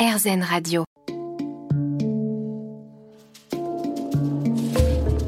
RZN 0.00 0.42
Radio. 0.42 0.84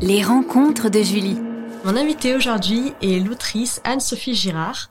Les 0.00 0.24
rencontres 0.24 0.88
de 0.88 1.02
Julie. 1.02 1.36
Mon 1.84 1.94
invitée 1.94 2.34
aujourd'hui 2.34 2.94
est 3.02 3.22
l'autrice 3.22 3.82
Anne-Sophie 3.84 4.34
Girard. 4.34 4.90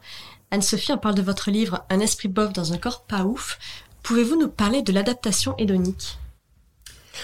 Anne-Sophie, 0.52 0.92
on 0.92 1.00
parle 1.00 1.16
de 1.16 1.24
votre 1.24 1.50
livre 1.50 1.84
Un 1.90 2.00
esprit 2.00 2.28
bof 2.28 2.54
dans 2.54 2.74
un 2.74 2.78
corps 2.78 3.02
pas 3.06 3.24
ouf. 3.24 3.58
Pouvez-vous 4.04 4.36
nous 4.36 4.50
parler 4.50 4.84
de 4.84 4.94
l'adaptation 4.94 5.58
hédonique? 5.58 6.20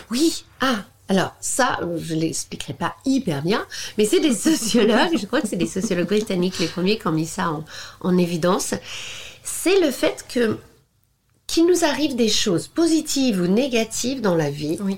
Oui, 0.09 0.43
ah, 0.59 0.77
alors 1.09 1.35
ça, 1.39 1.77
je 1.99 2.15
ne 2.15 2.21
l'expliquerai 2.21 2.73
pas 2.73 2.95
hyper 3.05 3.43
bien, 3.43 3.67
mais 3.99 4.05
c'est 4.05 4.19
des 4.19 4.33
sociologues, 4.33 5.15
je 5.15 5.27
crois 5.27 5.41
que 5.41 5.47
c'est 5.47 5.57
des 5.57 5.67
sociologues 5.67 6.07
britanniques 6.07 6.57
les 6.57 6.67
premiers 6.67 6.97
qui 6.97 7.05
ont 7.05 7.11
mis 7.11 7.27
ça 7.27 7.51
en, 7.51 7.65
en 8.01 8.17
évidence. 8.17 8.73
C'est 9.43 9.79
le 9.79 9.91
fait 9.91 10.25
que 10.27 10.57
qu'il 11.47 11.65
nous 11.65 11.83
arrive 11.85 12.15
des 12.15 12.29
choses 12.29 12.67
positives 12.67 13.41
ou 13.41 13.47
négatives 13.47 14.21
dans 14.21 14.35
la 14.35 14.49
vie. 14.49 14.77
Oui. 14.81 14.97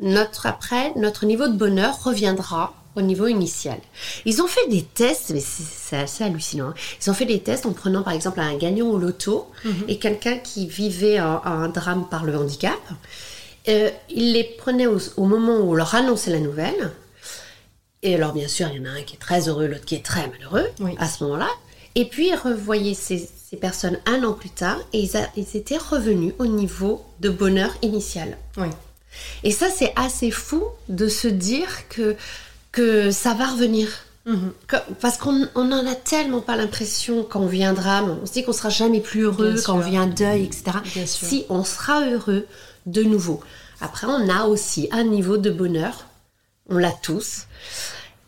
Notre 0.00 0.46
après, 0.46 0.92
notre 0.96 1.24
niveau 1.24 1.46
de 1.46 1.52
bonheur 1.56 2.02
reviendra 2.02 2.74
au 2.96 3.00
niveau 3.02 3.26
initial. 3.26 3.78
Ils 4.24 4.42
ont 4.42 4.46
fait 4.46 4.68
des 4.68 4.82
tests, 4.82 5.30
mais 5.30 5.40
c'est 5.40 5.96
assez 5.96 6.22
hallucinant. 6.24 6.68
hein. 6.70 6.74
Ils 7.04 7.10
ont 7.10 7.14
fait 7.14 7.24
des 7.26 7.40
tests 7.40 7.64
en 7.66 7.72
prenant 7.72 8.02
par 8.02 8.12
exemple 8.12 8.40
un 8.40 8.56
gagnant 8.56 8.86
au 8.88 8.98
loto 8.98 9.48
et 9.88 9.98
quelqu'un 9.98 10.38
qui 10.38 10.66
vivait 10.68 11.18
un, 11.18 11.40
un 11.44 11.68
drame 11.68 12.08
par 12.08 12.24
le 12.24 12.36
handicap. 12.36 12.78
Euh, 13.68 13.90
ils 14.10 14.32
les 14.32 14.44
prenaient 14.44 14.86
au, 14.86 14.98
au 15.16 15.24
moment 15.24 15.56
où 15.58 15.70
on 15.70 15.74
leur 15.74 15.94
annonçait 15.94 16.30
la 16.30 16.40
nouvelle. 16.40 16.92
Et 18.02 18.14
alors, 18.16 18.32
bien 18.34 18.48
sûr, 18.48 18.68
il 18.72 18.76
y 18.76 18.80
en 18.80 18.90
a 18.90 18.94
un 18.98 19.02
qui 19.02 19.14
est 19.14 19.18
très 19.18 19.48
heureux, 19.48 19.66
l'autre 19.66 19.86
qui 19.86 19.94
est 19.94 20.04
très 20.04 20.28
malheureux 20.28 20.66
Oui. 20.80 20.94
à 20.98 21.08
ce 21.08 21.24
moment-là. 21.24 21.48
Et 21.94 22.04
puis, 22.04 22.28
ils 22.28 22.34
revoyaient 22.36 22.92
ces, 22.94 23.28
ces 23.54 23.60
personnes 23.60 23.98
un 24.06 24.24
an 24.24 24.32
plus 24.32 24.50
tard 24.50 24.78
et 24.92 24.98
ils, 25.00 25.16
a- 25.16 25.28
ils 25.36 25.56
étaient 25.56 25.78
revenus 25.78 26.34
au 26.38 26.46
niveau 26.46 27.04
de 27.20 27.30
bonheur 27.30 27.70
initial. 27.82 28.36
Oui. 28.56 28.66
Et 29.44 29.52
ça, 29.52 29.66
c'est 29.70 29.92
assez 29.96 30.30
fou 30.32 30.62
de 30.88 31.06
se 31.08 31.28
dire 31.28 31.68
que, 31.88 32.16
que 32.72 33.10
ça 33.12 33.34
va 33.34 33.46
revenir. 33.46 33.88
Mhm. 34.26 34.52
Que- 34.66 34.76
Parce 35.00 35.18
qu'on 35.18 35.46
on 35.54 35.70
en 35.70 35.86
a 35.86 35.94
tellement 35.94 36.40
pas 36.40 36.56
l'impression 36.56 37.22
quand 37.22 37.40
on 37.40 37.46
vit 37.46 37.64
un 37.64 37.74
drame. 37.74 38.18
On 38.22 38.26
se 38.26 38.32
dit 38.32 38.42
qu'on 38.44 38.52
sera 38.52 38.70
jamais 38.70 39.00
plus 39.00 39.22
heureux 39.22 39.52
Bien 39.52 39.62
quand 39.62 39.76
on 39.78 39.82
sûr. 39.82 39.90
vit 39.90 39.96
un 39.98 40.06
deuil, 40.08 40.44
etc. 40.44 40.64
Si 41.06 41.44
on 41.48 41.62
sera 41.62 42.04
heureux 42.08 42.46
de 42.86 43.02
nouveau. 43.04 43.40
Après, 43.80 44.06
on 44.08 44.28
a 44.28 44.44
aussi 44.46 44.88
un 44.90 45.04
niveau 45.04 45.36
de 45.36 45.50
bonheur. 45.50 46.06
On 46.68 46.76
l'a 46.78 46.92
tous. 47.02 47.42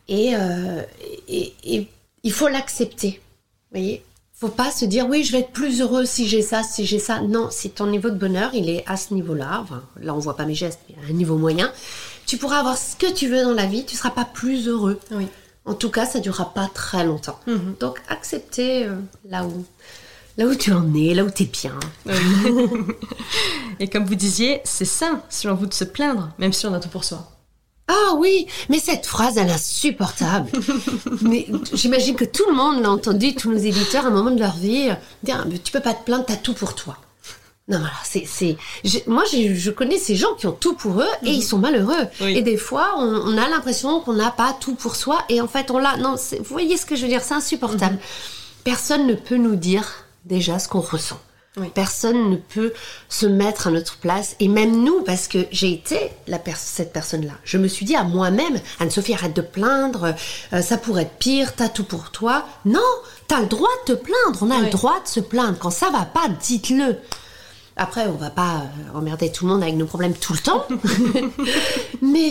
Et, 0.09 0.37
euh, 0.37 0.83
et, 1.29 1.53
et 1.65 1.89
il 2.23 2.33
faut 2.33 2.49
l'accepter. 2.49 3.21
Vous 3.73 3.81
voyez? 3.81 4.05
Faut 4.39 4.49
pas 4.49 4.71
se 4.71 4.85
dire 4.85 5.07
oui, 5.09 5.25
je 5.25 5.33
vais 5.33 5.41
être 5.41 5.53
plus 5.53 5.81
heureux 5.81 6.05
si 6.05 6.29
j'ai 6.29 6.43
ça, 6.43 6.63
si 6.63 6.85
j'ai 6.85 6.99
ça. 6.99 7.21
Non, 7.21 7.49
si 7.51 7.71
ton 7.71 7.87
niveau 7.87 8.11
de 8.11 8.17
bonheur, 8.17 8.51
il 8.55 8.69
est 8.69 8.85
à 8.87 8.97
ce 8.97 9.15
niveau-là, 9.15 9.61
enfin, 9.63 9.83
là 10.01 10.15
on 10.15 10.19
voit 10.19 10.37
pas 10.37 10.45
mes 10.45 10.55
gestes, 10.55 10.81
mais 10.89 10.97
à 11.03 11.11
un 11.11 11.15
niveau 11.15 11.37
moyen, 11.37 11.73
tu 12.27 12.37
pourras 12.37 12.59
avoir 12.59 12.77
ce 12.77 12.97
que 12.97 13.11
tu 13.11 13.29
veux 13.29 13.43
dans 13.43 13.55
la 13.55 13.67
vie, 13.67 13.85
tu 13.85 13.97
seras 13.97 14.11
pas 14.11 14.27
plus 14.27 14.69
heureux. 14.69 15.01
Oui. 15.11 15.27
En 15.65 15.75
tout 15.75 15.91
cas, 15.91 16.07
ça 16.07 16.21
durera 16.21 16.55
pas 16.55 16.71
très 16.73 17.05
longtemps. 17.05 17.41
Mhm. 17.47 17.77
Donc 17.81 18.01
accepter 18.09 18.85
euh, 18.85 18.95
là 19.29 19.45
où 19.45 19.65
là 20.37 20.47
où 20.47 20.55
tu 20.55 20.71
en 20.73 20.95
es, 20.95 21.15
là 21.15 21.25
où 21.25 21.31
tu 21.31 21.45
es 21.45 21.47
bien. 21.47 21.79
Et 23.81 23.89
comme 23.89 24.05
vous 24.05 24.15
disiez, 24.15 24.61
c'est 24.65 24.85
sain, 24.85 25.23
selon 25.31 25.55
vous, 25.55 25.67
de 25.67 25.75
se 25.75 25.85
plaindre, 25.85 26.31
même 26.39 26.53
si 26.53 26.67
on 26.67 26.75
a 26.75 26.81
tout 26.81 26.89
pour 26.89 27.05
soi. 27.05 27.36
Ah 27.89 28.15
oui, 28.17 28.47
mais 28.69 28.81
cette 28.81 29.07
phrase, 29.07 29.39
elle 29.39 29.49
est 29.49 29.53
insupportable. 29.53 30.51
mais 31.23 31.47
j'imagine 31.73 32.17
que 32.17 32.25
tout 32.25 32.45
le 32.49 32.55
monde 32.55 32.83
l'a 32.83 32.91
entendu, 32.91 33.35
tous 33.35 33.51
nos 33.51 33.59
éditeurs, 33.59 34.05
à 34.05 34.09
un 34.09 34.11
moment 34.11 34.33
de 34.33 34.41
leur 34.41 34.57
vie, 34.57 34.89
euh, 34.91 34.95
dire 35.23 35.47
mais 35.49 35.59
tu 35.59 35.71
peux 35.71 35.81
pas 35.81 35.95
te 35.95 36.05
plaindre, 36.05 36.25
t'as 36.27 36.37
tout 36.37 36.55
pour 36.55 36.75
toi. 36.75 36.97
Non, 37.69 37.79
voilà, 37.79 37.95
c'est, 38.05 38.57
moi, 39.09 39.25
je 39.33 39.71
connais 39.71 39.99
ces 39.99 40.15
gens 40.15 40.35
qui 40.35 40.47
ont 40.47 40.53
tout 40.53 40.75
pour 40.75 41.01
eux 41.01 41.09
et 41.25 41.31
ils 41.31 41.43
sont 41.43 41.59
malheureux. 41.59 42.07
Oui. 42.21 42.37
Et 42.37 42.43
des 42.43 42.57
fois, 42.57 42.95
on, 42.97 43.03
on 43.03 43.37
a 43.37 43.49
l'impression 43.49 44.01
qu'on 44.01 44.13
n'a 44.13 44.31
pas 44.31 44.57
tout 44.61 44.77
pour 44.77 44.95
soi 44.95 45.25
et 45.29 45.41
en 45.41 45.49
fait, 45.49 45.73
on 45.73 45.79
l'a. 45.79 45.97
Non, 45.97 46.15
vous 46.15 46.45
voyez 46.45 46.77
ce 46.77 46.87
que 46.87 46.95
je 46.95 47.03
veux 47.03 47.09
dire 47.09 47.23
C'est 47.23 47.35
insupportable. 47.35 47.99
Personne 48.63 49.09
ne 49.09 49.15
peut 49.15 49.37
nous 49.37 49.57
dire 49.57 50.05
déjà 50.25 50.61
ce 50.61 50.69
qu'on 50.69 50.81
ressent. 50.81 51.19
Oui. 51.59 51.71
Personne 51.75 52.29
ne 52.31 52.37
peut 52.37 52.75
se 53.09 53.25
mettre 53.25 53.69
à 53.69 53.71
notre 53.71 53.97
place, 53.97 54.37
et 54.41 54.49
même 54.49 54.85
nous, 54.85 55.01
parce 55.03 55.27
que 55.27 55.39
j'ai 55.51 55.73
été 55.73 56.11
la 56.27 56.39
pers- 56.39 56.59
cette 56.59 56.93
personne-là. 56.93 57.33
Je 57.45 57.57
me 57.57 57.67
suis 57.67 57.87
dit 57.87 57.97
à 57.97 58.05
moi-même, 58.05 58.61
Anne-Sophie, 58.79 59.15
arrête 59.15 59.35
de 59.35 59.41
plaindre, 59.41 60.15
euh, 60.53 60.61
ça 60.61 60.77
pourrait 60.77 61.03
être 61.03 61.17
pire, 61.19 61.55
t'as 61.57 61.71
tout 61.71 61.85
pour 61.85 62.11
toi. 62.11 62.45
Non, 62.67 62.81
t'as 63.27 63.41
le 63.41 63.47
droit 63.47 63.71
de 63.89 63.95
te 63.95 63.99
plaindre, 63.99 64.39
on 64.43 64.51
a 64.51 64.57
Oui. 64.59 64.65
le 64.67 64.71
droit 64.71 65.01
de 65.03 65.09
se 65.09 65.21
plaindre. 65.21 65.59
Quand 65.59 65.71
ça 65.71 65.89
va 65.91 66.05
pas, 66.05 66.29
dites-le. 66.29 66.97
Après, 67.79 68.07
on 68.07 68.13
va 68.17 68.31
pas 68.31 68.63
euh, 68.95 68.99
emmerder 68.99 69.31
tout 69.31 69.45
le 69.47 69.53
monde 69.53 69.63
avec 69.63 69.75
nos 69.77 69.85
problèmes 69.87 70.15
tout 70.15 70.33
le 70.33 70.39
temps. 70.39 70.67
Mais 72.03 72.31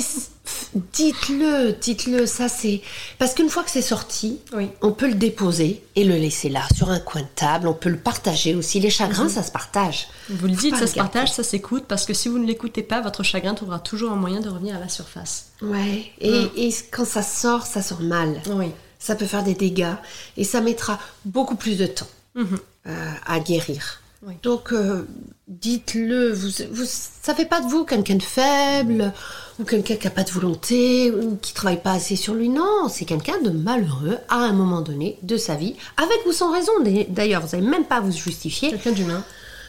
dites-le, 0.94 1.74
dites-le, 1.80 2.26
ça 2.26 2.50
c'est... 2.50 2.82
Parce 3.20 3.34
qu'une 3.34 3.50
fois 3.50 3.64
que 3.64 3.70
c'est 3.70 3.82
sorti, 3.82 4.40
Oui. 4.54 4.70
on 4.82 4.92
peut 4.92 5.08
le 5.08 5.14
déposer 5.16 5.84
et 5.96 6.04
le 6.04 6.16
laisser 6.16 6.50
là, 6.50 6.62
sur 6.76 6.90
un 6.90 7.00
coin 7.00 7.22
de 7.22 7.28
table. 7.36 7.68
On 7.68 7.74
peut 7.74 7.90
le 7.90 7.98
partager 7.98 8.56
aussi. 8.56 8.80
Les 8.80 8.90
chagrins, 8.90 9.30
ça 9.30 9.44
se 9.44 9.52
partage. 9.52 10.08
Vous 10.30 10.48
le 10.48 10.54
dites, 10.54 10.72
pas 10.72 10.78
ça 10.78 10.86
le 10.86 10.90
se 10.90 10.96
partage, 10.96 11.32
ça 11.32 11.44
s'écoute, 11.44 11.86
parce 11.88 12.06
que 12.06 12.14
si 12.14 12.28
vous 12.28 12.40
ne 12.40 12.46
l'écoutez 12.46 12.84
pas, 12.84 13.02
votre 13.02 13.24
chagrin 13.24 13.54
trouvera 13.54 13.80
toujours 13.80 14.12
un 14.12 14.16
moyen 14.18 14.40
de 14.42 14.50
revenir 14.50 14.76
à 14.76 14.80
la 14.80 14.90
surface. 14.90 15.48
Ouais. 15.62 16.12
Et, 16.20 16.50
et 16.68 16.74
quand 16.92 17.06
ça 17.06 17.22
sort, 17.22 17.66
ça 17.66 17.82
sort 17.82 18.02
mal. 18.02 18.42
Oui. 18.50 18.68
Ça 19.00 19.16
peut 19.16 19.28
faire 19.28 19.44
des 19.44 19.54
dégâts 19.54 19.94
et 20.38 20.44
ça 20.44 20.62
mettra 20.62 21.00
beaucoup 21.26 21.56
plus 21.56 21.78
de 21.78 21.86
temps 21.86 22.08
Mhm. 22.34 22.58
euh, 22.88 23.12
à 23.26 23.40
guérir. 23.40 24.02
Oui. 24.26 24.34
Donc, 24.42 24.74
euh, 24.74 25.08
dites-le. 25.48 26.32
Vous, 26.32 26.50
vous, 26.72 26.86
ça 26.86 27.36
fait 27.36 27.46
pas 27.46 27.62
de 27.62 27.68
vous 27.68 27.86
quelqu'un 27.86 28.16
de 28.16 28.24
faible 28.24 29.14
ou 29.60 29.64
quelqu'un 29.64 29.96
qui 29.96 30.08
a 30.08 30.10
pas 30.10 30.24
de 30.24 30.32
volonté 30.32 31.12
ou 31.12 31.38
qui 31.40 31.54
travaille 31.54 31.82
pas 31.82 31.92
assez 31.92 32.16
sur 32.16 32.34
lui. 32.34 32.50
Non, 32.50 32.90
c'est 32.90 33.06
quelqu'un 33.06 33.40
de 33.42 33.52
malheureux 33.52 34.18
à 34.30 34.38
un 34.38 34.54
moment 34.54 34.82
donné 34.82 35.20
de 35.22 35.38
sa 35.38 35.56
vie, 35.56 35.76
avec 35.98 36.26
ou 36.26 36.32
sans 36.32 36.52
raison. 36.52 36.72
D'ailleurs, 37.10 37.46
vous 37.46 37.56
n'avez 37.56 37.70
même 37.70 37.86
pas 37.86 37.98
à 37.98 38.02
vous 38.02 38.12
justifier. 38.12 38.72
Quelqu'un 38.72 38.92
d'humain. 38.92 39.24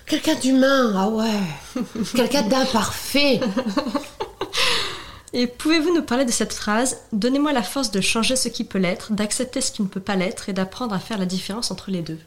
Quelqu'un 0.06 0.34
d'humain, 0.37 0.93
ah 0.97 1.09
ouais. 1.09 1.83
quelqu'un 2.15 2.43
d'imparfait. 2.43 3.41
Et 5.33 5.47
pouvez-vous 5.47 5.95
nous 5.95 6.03
parler 6.03 6.25
de 6.25 6.31
cette 6.31 6.55
phrase 6.55 6.99
Donnez-moi 7.12 7.53
la 7.53 7.62
force 7.62 7.91
de 7.91 8.00
changer 8.00 8.37
ce 8.37 8.49
qui 8.49 8.65
peut 8.65 8.78
l'être, 8.78 9.12
d'accepter 9.12 9.61
ce 9.61 9.71
qui 9.71 9.83
ne 9.83 9.89
peut 9.89 10.00
pas 10.00 10.16
l'être 10.16 10.49
et 10.49 10.55
d'apprendre 10.55 10.95
à 10.95 10.99
faire 10.99 11.19
la 11.19 11.27
différence 11.27 11.71
entre 11.71 11.91
les 11.91 12.00
deux. 12.00 12.19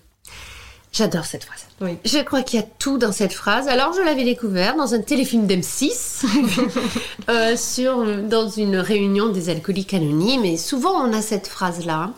J'adore 0.91 1.25
cette 1.25 1.43
phrase. 1.43 1.65
Oui. 1.81 1.97
Je 2.03 2.17
crois 2.19 2.41
qu'il 2.41 2.59
y 2.59 2.63
a 2.63 2.65
tout 2.79 2.97
dans 2.97 3.11
cette 3.11 3.33
phrase. 3.33 3.67
Alors, 3.67 3.93
je 3.93 4.01
l'avais 4.01 4.23
découvert 4.23 4.75
dans 4.75 4.95
un 4.95 5.01
téléfilm 5.01 5.45
d'M6, 5.45 6.25
euh, 7.29 7.55
sur, 7.55 8.23
dans 8.23 8.49
une 8.49 8.75
réunion 8.77 9.29
des 9.29 9.49
alcooliques 9.49 9.93
anonymes. 9.93 10.45
Et 10.45 10.57
souvent, 10.57 10.93
on 10.93 11.13
a 11.13 11.21
cette 11.21 11.47
phrase-là, 11.47 12.11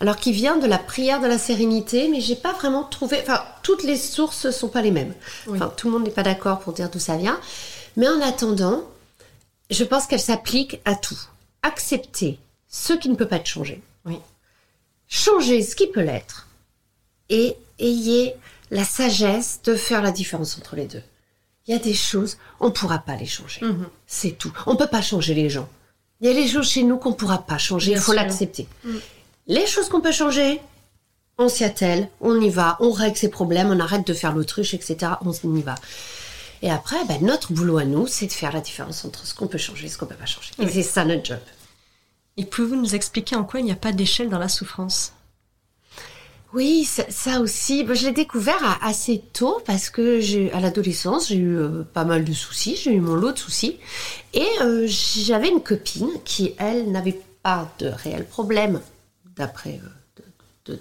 alors 0.00 0.16
qui 0.16 0.32
vient 0.32 0.56
de 0.56 0.66
la 0.66 0.78
prière 0.78 1.20
de 1.20 1.28
la 1.28 1.38
sérénité, 1.38 2.08
mais 2.08 2.20
j'ai 2.20 2.34
pas 2.34 2.52
vraiment 2.52 2.82
trouvé. 2.82 3.18
Enfin, 3.22 3.42
toutes 3.62 3.84
les 3.84 3.96
sources 3.96 4.50
sont 4.50 4.68
pas 4.68 4.82
les 4.82 4.90
mêmes. 4.90 5.14
Oui. 5.46 5.56
Enfin, 5.56 5.72
tout 5.76 5.86
le 5.86 5.92
monde 5.92 6.02
n'est 6.04 6.10
pas 6.10 6.24
d'accord 6.24 6.58
pour 6.58 6.72
dire 6.72 6.90
d'où 6.90 6.98
ça 6.98 7.16
vient. 7.16 7.38
Mais 7.96 8.08
en 8.08 8.20
attendant, 8.20 8.82
je 9.70 9.84
pense 9.84 10.06
qu'elle 10.06 10.20
s'applique 10.20 10.80
à 10.84 10.96
tout. 10.96 11.18
Accepter 11.62 12.38
ce 12.68 12.92
qui 12.92 13.08
ne 13.08 13.14
peut 13.14 13.26
pas 13.28 13.36
être 13.36 13.46
changé 13.46 13.80
Oui. 14.04 14.18
changer 15.08 15.62
ce 15.62 15.76
qui 15.76 15.86
peut 15.86 16.02
l'être 16.02 16.46
et 17.28 17.56
ayez 17.78 18.34
la 18.70 18.84
sagesse 18.84 19.60
de 19.64 19.74
faire 19.74 20.02
la 20.02 20.10
différence 20.10 20.58
entre 20.58 20.76
les 20.76 20.86
deux. 20.86 21.02
Il 21.66 21.72
y 21.72 21.76
a 21.76 21.80
des 21.80 21.94
choses, 21.94 22.38
on 22.60 22.66
ne 22.66 22.70
pourra 22.70 22.98
pas 22.98 23.16
les 23.16 23.26
changer. 23.26 23.64
Mhm. 23.64 23.88
C'est 24.06 24.32
tout. 24.32 24.52
On 24.66 24.74
ne 24.74 24.78
peut 24.78 24.86
pas 24.86 25.02
changer 25.02 25.34
les 25.34 25.50
gens. 25.50 25.68
Il 26.20 26.28
y 26.28 26.30
a 26.30 26.34
des 26.34 26.48
choses 26.48 26.70
chez 26.70 26.82
nous 26.82 26.96
qu'on 26.96 27.10
ne 27.10 27.14
pourra 27.14 27.38
pas 27.38 27.58
changer. 27.58 27.92
Il 27.92 27.98
faut 27.98 28.12
l'accepter. 28.12 28.68
Les 29.46 29.66
choses 29.66 29.88
qu'on 29.88 30.00
peut 30.00 30.12
changer, 30.12 30.60
on 31.38 31.48
s'y 31.48 31.64
attelle, 31.64 32.08
on 32.20 32.40
y 32.40 32.48
va, 32.48 32.76
on 32.80 32.90
règle 32.90 33.16
ses 33.16 33.28
problèmes, 33.28 33.70
on 33.70 33.80
arrête 33.80 34.06
de 34.06 34.14
faire 34.14 34.32
l'autruche, 34.32 34.74
etc. 34.74 35.12
On 35.24 35.56
y 35.56 35.62
va. 35.62 35.74
Et 36.62 36.70
après, 36.70 37.04
ben, 37.04 37.22
notre 37.22 37.52
boulot 37.52 37.78
à 37.78 37.84
nous, 37.84 38.06
c'est 38.06 38.26
de 38.26 38.32
faire 38.32 38.52
la 38.52 38.60
différence 38.60 39.04
entre 39.04 39.26
ce 39.26 39.34
qu'on 39.34 39.46
peut 39.46 39.58
changer 39.58 39.86
et 39.86 39.88
ce 39.88 39.98
qu'on 39.98 40.06
ne 40.06 40.10
peut 40.10 40.16
pas 40.16 40.26
changer. 40.26 40.52
Et 40.58 40.68
c'est 40.68 40.82
ça 40.82 41.04
notre 41.04 41.24
job. 41.24 41.38
Et 42.38 42.44
pouvez-vous 42.44 42.76
nous 42.76 42.94
expliquer 42.94 43.36
en 43.36 43.44
quoi 43.44 43.60
il 43.60 43.64
n'y 43.64 43.72
a 43.72 43.76
pas 43.76 43.92
d'échelle 43.92 44.30
dans 44.30 44.38
la 44.38 44.48
souffrance? 44.48 45.12
Oui, 46.56 46.84
ça, 46.86 47.40
aussi, 47.40 47.84
bah, 47.84 47.92
je 47.92 48.06
l'ai 48.06 48.12
découvert 48.12 48.78
assez 48.80 49.22
tôt 49.34 49.60
parce 49.66 49.90
que 49.90 50.54
à 50.54 50.60
l'adolescence, 50.60 51.28
j'ai 51.28 51.36
eu 51.36 51.58
euh, 51.58 51.82
pas 51.82 52.06
mal 52.06 52.24
de 52.24 52.32
soucis, 52.32 52.76
j'ai 52.76 52.94
eu 52.94 53.00
mon 53.00 53.14
lot 53.14 53.32
de 53.32 53.38
soucis. 53.38 53.78
Et 54.32 54.48
euh, 54.62 54.86
j'avais 54.88 55.50
une 55.50 55.60
copine 55.60 56.08
qui, 56.24 56.54
elle, 56.56 56.90
n'avait 56.90 57.20
pas 57.42 57.70
de 57.78 57.88
réel 57.88 58.24
problème, 58.24 58.80
d'après, 59.36 59.82
euh, 59.84 60.22
de, 60.64 60.76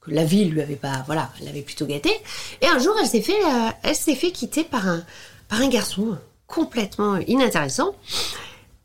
que 0.00 0.10
la 0.10 0.24
vie 0.24 0.46
lui 0.46 0.62
avait 0.62 0.74
pas, 0.74 1.02
voilà, 1.04 1.30
elle 1.38 1.48
l'avait 1.48 1.60
plutôt 1.60 1.84
gâtée. 1.84 2.18
Et 2.62 2.66
un 2.66 2.78
jour, 2.78 2.96
elle 2.98 3.06
s'est 3.06 3.20
fait, 3.20 3.42
elle 3.82 3.94
s'est 3.94 4.14
fait 4.14 4.30
quitter 4.30 4.64
par 4.64 4.88
un, 4.88 5.04
par 5.48 5.60
un 5.60 5.68
garçon 5.68 6.16
complètement 6.46 7.18
inintéressant. 7.18 7.94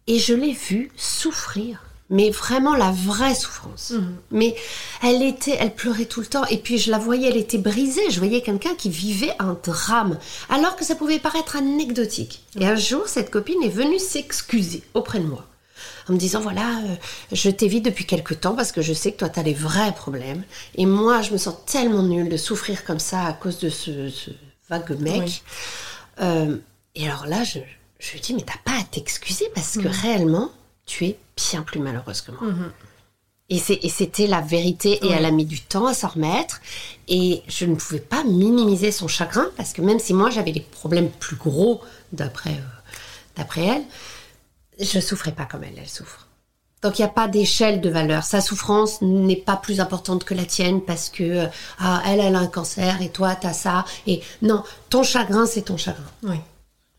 Et 0.08 0.20
je 0.20 0.34
l'ai 0.34 0.52
vue 0.52 0.92
souffrir 0.98 1.82
mais 2.10 2.30
vraiment 2.30 2.76
la 2.76 2.92
vraie 2.92 3.36
souffrance. 3.36 3.92
Mhm. 3.92 4.16
Mais 4.32 4.56
elle 5.02 5.24
était, 5.24 5.58
elle 5.60 5.74
pleurait 5.74 6.06
tout 6.06 6.20
le 6.20 6.28
temps, 6.28 6.46
et 6.46 6.58
puis 6.58 6.78
je 6.78 6.92
la 6.92 6.98
voyais, 6.98 7.30
elle 7.30 7.38
était 7.38 7.58
brisée. 7.58 8.10
Je 8.10 8.20
voyais 8.20 8.42
quelqu'un 8.42 8.76
qui 8.76 8.90
vivait 8.90 9.34
un 9.40 9.58
drame, 9.64 10.18
alors 10.50 10.76
que 10.76 10.86
ça 10.86 10.96
pouvait 10.96 11.20
paraître 11.20 11.56
anecdotique. 11.56 12.44
Et 12.60 12.68
un 12.68 12.76
jour, 12.76 13.08
cette 13.08 13.32
copine 13.32 13.62
est 13.64 13.70
venue 13.70 14.00
s'excuser 14.00 14.84
auprès 14.94 15.20
de 15.20 15.26
moi. 15.26 15.46
En 16.08 16.14
me 16.14 16.18
disant, 16.18 16.40
voilà, 16.40 16.78
euh, 16.86 16.96
je 17.32 17.50
t'évite 17.50 17.84
depuis 17.84 18.06
quelque 18.06 18.36
temps 18.36 18.56
parce 18.56 18.72
que 18.72 18.82
je 18.82 18.94
sais 18.94 19.12
que 19.12 19.18
toi, 19.18 19.30
tu 19.30 19.40
as 19.40 19.44
des 19.44 19.56
vrais 19.56 19.92
problèmes. 19.92 20.44
Et 20.76 20.86
moi, 20.86 21.22
je 21.24 21.32
me 21.32 21.38
sens 21.38 21.56
tellement 21.66 22.04
nulle 22.04 22.30
de 22.30 22.38
souffrir 22.38 22.86
comme 22.86 23.00
ça 23.00 23.26
à 23.26 23.34
cause 23.34 23.60
de 23.60 23.70
ce, 23.70 24.10
ce 24.10 24.30
vague 24.70 25.00
mec. 25.00 25.24
Oui. 25.24 25.42
Euh, 26.22 26.58
et 26.94 27.08
alors 27.08 27.26
là, 27.26 27.44
je, 27.44 27.60
je 28.00 28.12
lui 28.14 28.20
dis, 28.20 28.36
mais 28.36 28.44
t'as 28.44 28.60
pas 28.64 28.80
à 28.80 28.84
t'excuser 28.84 29.46
parce 29.56 29.78
que 29.78 29.88
réellement, 29.88 30.52
tu 30.86 31.06
es 31.06 31.18
bien 31.36 31.62
plus 31.64 31.80
malheureuse 31.80 32.22
que 32.22 32.32
moi. 32.32 32.42
Mhm. 32.42 32.72
Et 33.50 33.60
c'était 33.60 34.26
la 34.26 34.42
vérité, 34.42 34.98
et 35.06 35.10
Ouais. 35.10 35.16
elle 35.20 35.26
a 35.26 35.32
mis 35.32 35.46
du 35.46 35.62
temps 35.62 35.86
à 35.86 35.94
s'en 35.94 36.08
remettre. 36.08 36.62
Et 37.08 37.44
je 37.48 37.66
ne 37.66 37.76
pouvais 37.76 38.00
pas 38.00 38.24
minimiser 38.24 38.92
son 38.92 39.08
chagrin, 39.08 39.48
parce 39.56 39.72
que 39.74 39.82
même 39.84 40.00
si 40.00 40.14
moi 40.16 40.32
j'avais 40.32 40.52
des 40.52 40.62
problèmes 40.62 41.12
plus 41.12 41.36
gros 41.36 41.82
d'après 42.12 42.50
euh, 43.38 43.44
elle, 43.58 43.84
je 44.80 45.00
souffrais 45.00 45.32
pas 45.32 45.46
comme 45.46 45.64
elle, 45.64 45.78
elle 45.78 45.88
souffre. 45.88 46.28
Donc 46.82 46.98
il 47.00 47.02
n'y 47.02 47.08
a 47.08 47.12
pas 47.12 47.28
d'échelle 47.28 47.82
de 47.82 47.90
valeur. 47.90 48.24
Sa 48.24 48.42
souffrance 48.42 49.02
n'est 49.02 49.36
pas 49.36 49.58
plus 49.58 49.80
importante 49.80 50.24
que 50.24 50.34
la 50.34 50.46
tienne 50.46 50.82
parce 50.82 51.10
que 51.10 51.24
euh, 51.24 51.48
ah, 51.80 52.02
elle, 52.06 52.20
elle 52.20 52.36
a 52.36 52.40
un 52.40 52.48
cancer 52.48 53.02
et 53.02 53.10
toi, 53.10 53.36
tu 53.36 53.48
as 53.48 53.54
ça. 53.54 53.86
Et 54.08 54.22
non, 54.42 54.64
ton 54.90 55.04
chagrin, 55.04 55.46
c'est 55.46 55.64
ton 55.64 55.78
chagrin. 55.78 56.04
Oui. 56.24 56.38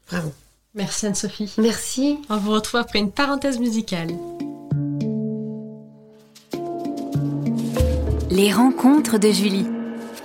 Vraiment. 0.08 0.32
Merci 0.76 1.06
Anne-Sophie. 1.06 1.54
Merci. 1.56 2.18
On 2.28 2.36
vous 2.36 2.52
retrouve 2.52 2.80
après 2.80 2.98
une 2.98 3.10
parenthèse 3.10 3.58
musicale. 3.58 4.10
Les 8.30 8.52
rencontres 8.52 9.16
de 9.16 9.30
Julie. 9.30 9.66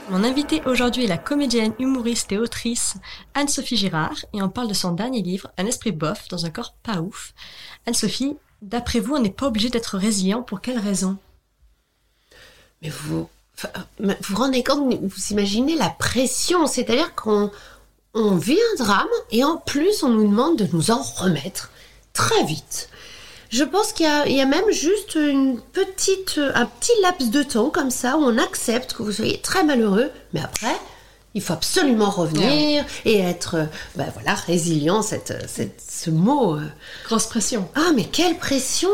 Mon 0.09 0.25
invitée 0.25 0.61
aujourd'hui 0.65 1.05
est 1.05 1.07
la 1.07 1.17
comédienne, 1.17 1.73
humoriste 1.79 2.33
et 2.33 2.37
autrice 2.37 2.95
Anne-Sophie 3.33 3.77
Girard 3.77 4.25
et 4.33 4.41
on 4.41 4.49
parle 4.49 4.67
de 4.67 4.73
son 4.73 4.91
dernier 4.91 5.21
livre, 5.21 5.49
Un 5.57 5.67
esprit 5.67 5.93
bof 5.93 6.27
dans 6.27 6.45
un 6.45 6.49
corps 6.49 6.75
pas 6.83 6.99
ouf. 6.99 7.33
Anne-Sophie, 7.85 8.35
d'après 8.61 8.99
vous, 8.99 9.15
on 9.15 9.21
n'est 9.21 9.29
pas 9.29 9.47
obligé 9.47 9.69
d'être 9.69 9.97
résilient 9.97 10.43
pour 10.43 10.59
quelle 10.59 10.79
raison? 10.79 11.17
Mais 12.81 12.89
vous 12.89 13.29
vous 13.99 14.13
vous 14.21 14.35
rendez 14.35 14.63
compte, 14.63 14.93
vous 15.01 15.31
imaginez 15.31 15.75
la 15.75 15.89
pression, 15.89 16.67
c'est-à-dire 16.67 17.15
qu'on 17.15 17.51
on 18.13 18.35
vit 18.35 18.59
un 18.73 18.83
drame 18.83 19.07
et 19.31 19.43
en 19.43 19.57
plus 19.57 20.03
on 20.03 20.09
nous 20.09 20.27
demande 20.27 20.57
de 20.57 20.67
nous 20.73 20.91
en 20.91 21.01
remettre 21.01 21.71
très 22.13 22.43
vite. 22.43 22.89
Je 23.49 23.63
pense 23.63 23.91
qu'il 23.91 24.05
y, 24.27 24.33
y 24.33 24.41
a 24.41 24.45
même 24.45 24.69
juste 24.71 25.15
une 25.15 25.59
petite, 25.73 26.39
un 26.55 26.65
petit 26.65 26.91
laps 27.01 27.31
de 27.31 27.43
temps 27.43 27.69
comme 27.69 27.91
ça 27.91 28.17
où 28.17 28.21
on 28.23 28.37
accepte 28.37 28.93
que 28.93 29.03
vous 29.03 29.11
soyez 29.11 29.39
très 29.41 29.63
malheureux, 29.63 30.09
mais 30.33 30.41
après, 30.41 30.75
il 31.33 31.41
faut 31.41 31.53
absolument 31.53 32.09
revenir 32.09 32.85
et 33.05 33.19
être, 33.19 33.55
euh, 33.55 33.65
ben 33.95 34.07
voilà, 34.13 34.35
résilient, 34.35 35.01
cette, 35.01 35.33
cette- 35.49 35.81
ce 35.89 36.09
mot. 36.09 36.55
euh, 36.55 36.65
Grosse 37.05 37.25
pression. 37.27 37.69
ah, 37.75 37.91
mais 37.95 38.05
quelle 38.05 38.37
pression 38.37 38.89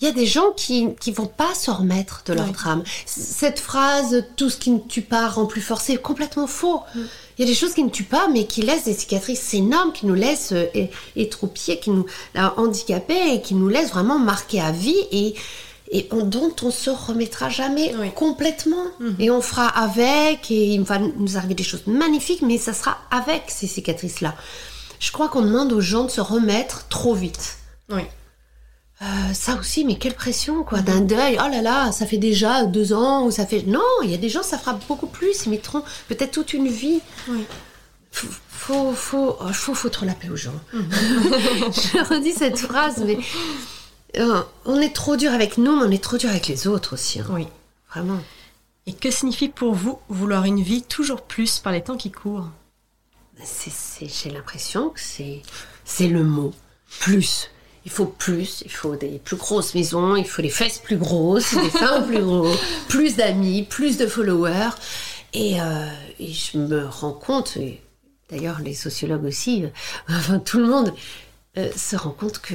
Il 0.00 0.04
y 0.04 0.08
a 0.08 0.12
des 0.12 0.26
gens 0.26 0.52
qui 0.56 0.88
qui 1.00 1.10
vont 1.10 1.26
pas 1.26 1.54
se 1.54 1.70
remettre 1.70 2.22
de 2.26 2.32
leur 2.32 2.46
Ouais. 2.46 2.52
drame. 2.52 2.84
Cette 3.04 3.58
phrase 3.58 4.24
«tout 4.36 4.48
ce 4.48 4.56
qui 4.56 4.70
ne 4.70 4.78
tue 4.78 5.02
pas 5.02 5.28
rend 5.28 5.46
plus 5.46 5.60
fort», 5.60 5.80
c'est 5.82 5.96
complètement 5.96 6.46
faux. 6.46 6.82
Il 6.94 7.02
y 7.38 7.42
a 7.42 7.46
des 7.46 7.54
choses 7.54 7.74
qui 7.74 7.82
ne 7.82 7.88
tuent 7.90 8.04
pas, 8.04 8.28
mais 8.28 8.46
qui 8.46 8.62
laissent 8.62 8.84
des 8.84 8.94
cicatrices 8.94 9.54
énormes, 9.54 9.92
qui 9.92 10.06
nous 10.06 10.14
laissent 10.14 10.52
euh, 10.52 10.66
é- 10.74 10.90
étropiés, 11.16 11.80
qui 11.80 11.90
nous 11.90 12.06
euh, 12.36 12.48
handicapés 12.56 13.34
et 13.34 13.42
qui 13.42 13.54
nous 13.54 13.68
laissent 13.68 13.90
vraiment 13.90 14.18
marqués 14.20 14.60
à 14.60 14.70
vie 14.70 14.96
et, 15.10 15.34
et 15.90 16.08
on- 16.12 16.24
dont 16.24 16.54
on 16.62 16.70
se 16.70 16.90
remettra 16.90 17.48
jamais 17.48 17.92
Oui. 17.98 18.10
complètement. 18.14 18.84
Et 19.18 19.30
on 19.32 19.40
fera 19.42 19.66
avec 19.66 20.50
et 20.52 20.74
il 20.74 20.82
va 20.82 20.98
nous 20.98 21.36
arriver 21.36 21.54
des 21.54 21.64
choses 21.64 21.86
magnifiques, 21.88 22.42
mais 22.42 22.58
ça 22.58 22.72
sera 22.72 22.98
avec 23.10 23.44
ces 23.48 23.66
cicatrices-là. 23.66 24.34
Je 25.00 25.10
crois 25.12 25.28
qu'on 25.28 25.42
demande 25.42 25.72
aux 25.72 25.80
gens 25.80 26.04
de 26.04 26.10
se 26.10 26.20
remettre 26.20 26.86
trop 26.88 27.14
vite. 27.14 27.56
Oui. 27.90 28.02
Euh, 29.00 29.32
ça 29.32 29.54
aussi, 29.56 29.84
mais 29.84 29.96
quelle 29.96 30.14
pression, 30.14 30.64
quoi, 30.64 30.80
d'un 30.80 31.00
deuil. 31.00 31.36
Oh 31.40 31.48
là 31.48 31.62
là, 31.62 31.92
ça 31.92 32.04
fait 32.04 32.18
déjà 32.18 32.64
deux 32.64 32.92
ans, 32.92 33.24
ou 33.26 33.30
ça 33.30 33.46
fait... 33.46 33.62
Non, 33.64 33.80
il 34.02 34.10
y 34.10 34.14
a 34.14 34.18
des 34.18 34.28
gens, 34.28 34.42
ça 34.42 34.58
fera 34.58 34.72
beaucoup 34.88 35.06
plus, 35.06 35.46
ils 35.46 35.50
mettront 35.50 35.84
peut-être 36.08 36.32
toute 36.32 36.52
une 36.52 36.66
vie. 36.68 37.00
Oui. 37.28 37.44
Faut, 38.10 38.26
faut, 38.48 38.92
faut, 38.94 39.36
oh, 39.40 39.52
faut 39.52 39.74
foutre 39.74 40.04
la 40.04 40.14
paix 40.14 40.28
aux 40.30 40.36
gens. 40.36 40.58
Je 40.72 42.12
redis 42.12 42.32
cette 42.32 42.58
phrase, 42.58 43.04
mais... 43.06 43.18
euh, 44.16 44.42
on 44.64 44.80
est 44.80 44.92
trop 44.94 45.16
dur 45.16 45.32
avec 45.32 45.58
nous, 45.58 45.76
mais 45.76 45.84
on 45.86 45.90
est 45.92 46.02
trop 46.02 46.16
dur 46.16 46.30
avec 46.30 46.48
les 46.48 46.66
autres 46.66 46.94
aussi. 46.94 47.20
hein. 47.20 47.26
Oui. 47.30 47.46
Vraiment. 47.90 48.18
Et 48.86 48.94
que 48.94 49.10
signifie 49.12 49.48
pour 49.48 49.74
vous 49.74 49.98
vouloir 50.08 50.44
une 50.44 50.60
vie 50.62 50.82
toujours 50.82 51.22
plus 51.22 51.60
par 51.60 51.72
les 51.72 51.82
temps 51.84 51.96
qui 51.96 52.10
courent? 52.10 52.48
C'est- 53.44 53.70
c'est- 53.72 54.08
J'ai 54.08 54.30
l'impression 54.30 54.88
que 54.88 54.98
c'est 55.00 55.42
c'est 55.84 56.08
le 56.08 56.24
mot. 56.24 56.52
Plus. 57.00 57.50
Il 57.84 57.90
faut 57.90 58.06
plus, 58.06 58.62
il 58.64 58.70
faut 58.70 58.96
des 58.96 59.18
plus 59.24 59.36
grosses 59.36 59.74
maisons, 59.74 60.16
il 60.16 60.26
faut 60.26 60.42
des 60.42 60.50
fesses 60.50 60.78
plus 60.78 60.96
grosses, 60.96 61.54
des 61.54 61.70
seins 61.70 62.02
plus 62.02 62.20
gros, 62.22 62.48
plus 62.88 63.16
d'amis, 63.16 63.62
plus 63.62 63.96
de 63.96 64.06
followers. 64.06 64.70
Et, 65.32 65.60
euh, 65.60 65.86
et 66.18 66.32
je 66.32 66.58
me 66.58 66.86
rends 66.86 67.12
compte, 67.12 67.56
et 67.56 67.80
d'ailleurs 68.30 68.60
les 68.60 68.74
sociologues 68.74 69.24
aussi, 69.24 69.64
euh, 69.64 69.68
enfin 70.10 70.38
tout 70.38 70.58
le 70.58 70.66
monde 70.66 70.92
euh, 71.56 71.70
se 71.76 71.96
rend 71.96 72.10
compte 72.10 72.38
que 72.40 72.54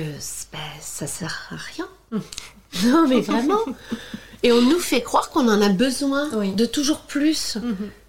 ben, 0.52 0.60
ça 0.82 1.08
sert 1.08 1.48
à 1.52 1.56
rien. 1.56 1.88
Non 2.86 3.08
mais 3.08 3.22
vraiment. 3.22 3.60
Et 4.42 4.52
on 4.52 4.60
nous 4.64 4.80
fait 4.80 5.02
croire 5.04 5.30
qu'on 5.30 5.48
en 5.48 5.62
a 5.62 5.70
besoin 5.70 6.28
Oui. 6.36 6.54
de 6.54 6.66
toujours 6.66 7.02
plus. 7.02 7.60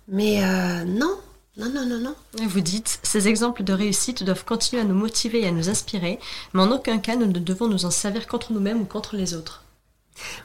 Mais 0.09 0.43
euh, 0.43 0.85
non, 0.85 1.15
non, 1.57 1.69
non, 1.71 1.87
non, 1.87 1.99
non. 2.01 2.15
Vous 2.47 2.61
dites, 2.61 2.99
ces 3.05 3.29
exemples 3.29 3.63
de 3.63 3.73
réussite 3.73 4.25
doivent 4.25 4.45
continuer 4.45 4.83
à 4.83 4.85
nous 4.85 4.95
motiver 4.95 5.43
et 5.43 5.47
à 5.47 5.53
nous 5.53 5.69
inspirer, 5.69 6.19
mais 6.53 6.63
en 6.63 6.71
aucun 6.73 6.99
cas 6.99 7.15
nous 7.17 7.27
ne 7.27 7.39
devons 7.39 7.69
nous 7.69 7.85
en 7.85 7.91
servir 7.93 8.27
contre 8.27 8.53
nous-mêmes 8.53 8.81
ou 8.81 8.85
contre 8.87 9.17
les 9.17 9.35
autres. 9.35 9.63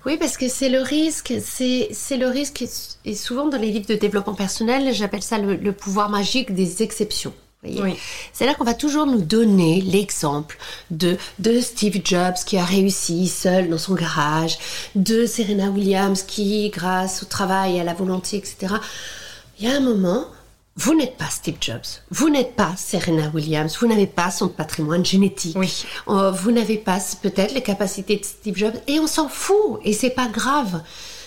Oui, 0.06 0.18
parce 0.18 0.38
que 0.38 0.48
c'est 0.50 0.70
le 0.70 0.82
risque, 0.82 1.34
c'est 1.42 1.90
le 2.18 2.28
risque, 2.28 2.64
et- 3.06 3.16
souvent 3.16 3.48
dans 3.48 3.58
les 3.58 3.72
livres 3.72 3.88
de 3.88 3.96
développement 3.96 4.34
personnel, 4.36 4.94
j'appelle 4.94 5.22
ça 5.24 5.38
le, 5.40 5.56
le 5.56 5.72
pouvoir 5.74 6.10
magique 6.10 6.54
des 6.54 6.84
exceptions. 6.84 7.34
Oui. 7.64 7.96
C'est-à-dire 8.32 8.58
qu'on 8.58 8.64
va 8.64 8.74
toujours 8.74 9.06
nous 9.06 9.22
donner 9.22 9.82
l'exemple 9.82 10.58
de, 10.92 11.18
de 11.40 11.60
Steve 11.60 12.00
Jobs 12.06 12.36
qui 12.46 12.58
a 12.58 12.64
réussi 12.64 13.28
seul 13.28 13.70
dans 13.70 13.78
son 13.78 13.96
garage, 13.96 14.58
de 14.96 15.26
Serena 15.26 15.70
Williams 15.70 16.24
qui, 16.24 16.70
grâce 16.70 17.22
au 17.22 17.26
travail, 17.26 17.80
à 17.80 17.84
la 17.84 17.94
volonté, 17.94 18.38
etc. 18.38 18.76
Il 19.60 19.68
y 19.68 19.72
a 19.72 19.76
un 19.76 19.82
moment, 19.82 20.26
vous 20.82 20.96
n'êtes 20.96 21.18
pas 21.18 21.30
Steve 21.30 21.58
Jobs, 21.60 21.82
vous 22.10 22.30
n'êtes 22.30 22.56
pas 22.56 22.74
Serena 22.78 23.30
Williams, 23.34 23.78
vous 23.82 23.88
n'avez 23.88 24.08
pas 24.08 24.32
son 24.32 24.48
patrimoine 24.48 25.06
génétique, 25.06 25.58
Oui. 25.58 25.86
Euh, 26.08 26.32
vous 26.32 26.52
n'avez 26.52 26.78
pas 26.78 27.00
peut-être 27.22 27.54
les 27.54 27.62
capacités 27.62 28.16
de 28.16 28.24
Steve 28.24 28.56
Jobs, 28.56 28.76
et 28.88 28.98
on 29.00 29.08
s'en 29.08 29.28
fout, 29.28 29.80
et 29.84 29.92
c'est 29.94 30.10
pas 30.22 30.28
grave. 30.28 30.82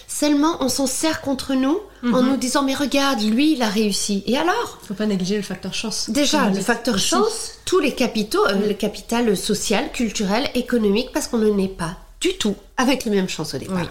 Seulement, 0.09 0.57
on 0.61 0.69
s'en 0.69 0.87
sert 0.87 1.21
contre 1.21 1.55
nous 1.55 1.79
Mhm. 2.03 2.15
en 2.15 2.23
nous 2.23 2.37
disant 2.37 2.63
mais 2.63 2.75
regarde, 2.75 3.23
lui, 3.23 3.53
il 3.53 3.63
a 3.63 3.69
réussi. 3.69 4.23
Et 4.27 4.37
alors? 4.37 4.79
Faut 4.87 4.95
pas 4.95 5.07
négliger 5.07 5.37
le 5.37 5.43
facteur 5.43 5.73
chance. 5.75 6.11
Déjà, 6.11 6.49
le 6.51 6.61
facteur 6.61 6.95
aussi. 6.97 7.09
chance, 7.09 7.53
tous 7.65 7.79
les 7.79 7.95
capitaux, 7.95 8.45
euh, 8.47 8.67
le 8.69 8.75
capital 8.75 9.37
social, 9.37 9.91
culturel, 9.93 10.49
économique, 10.55 11.11
parce 11.13 11.29
qu'on 11.29 11.39
ne 11.39 11.51
naît 11.51 11.69
pas 11.69 11.97
du 12.21 12.35
tout 12.39 12.57
avec 12.77 13.05
les 13.05 13.11
mêmes 13.11 13.29
chances 13.29 13.55
au 13.55 13.59
départ. 13.59 13.77
Oui. 13.81 13.87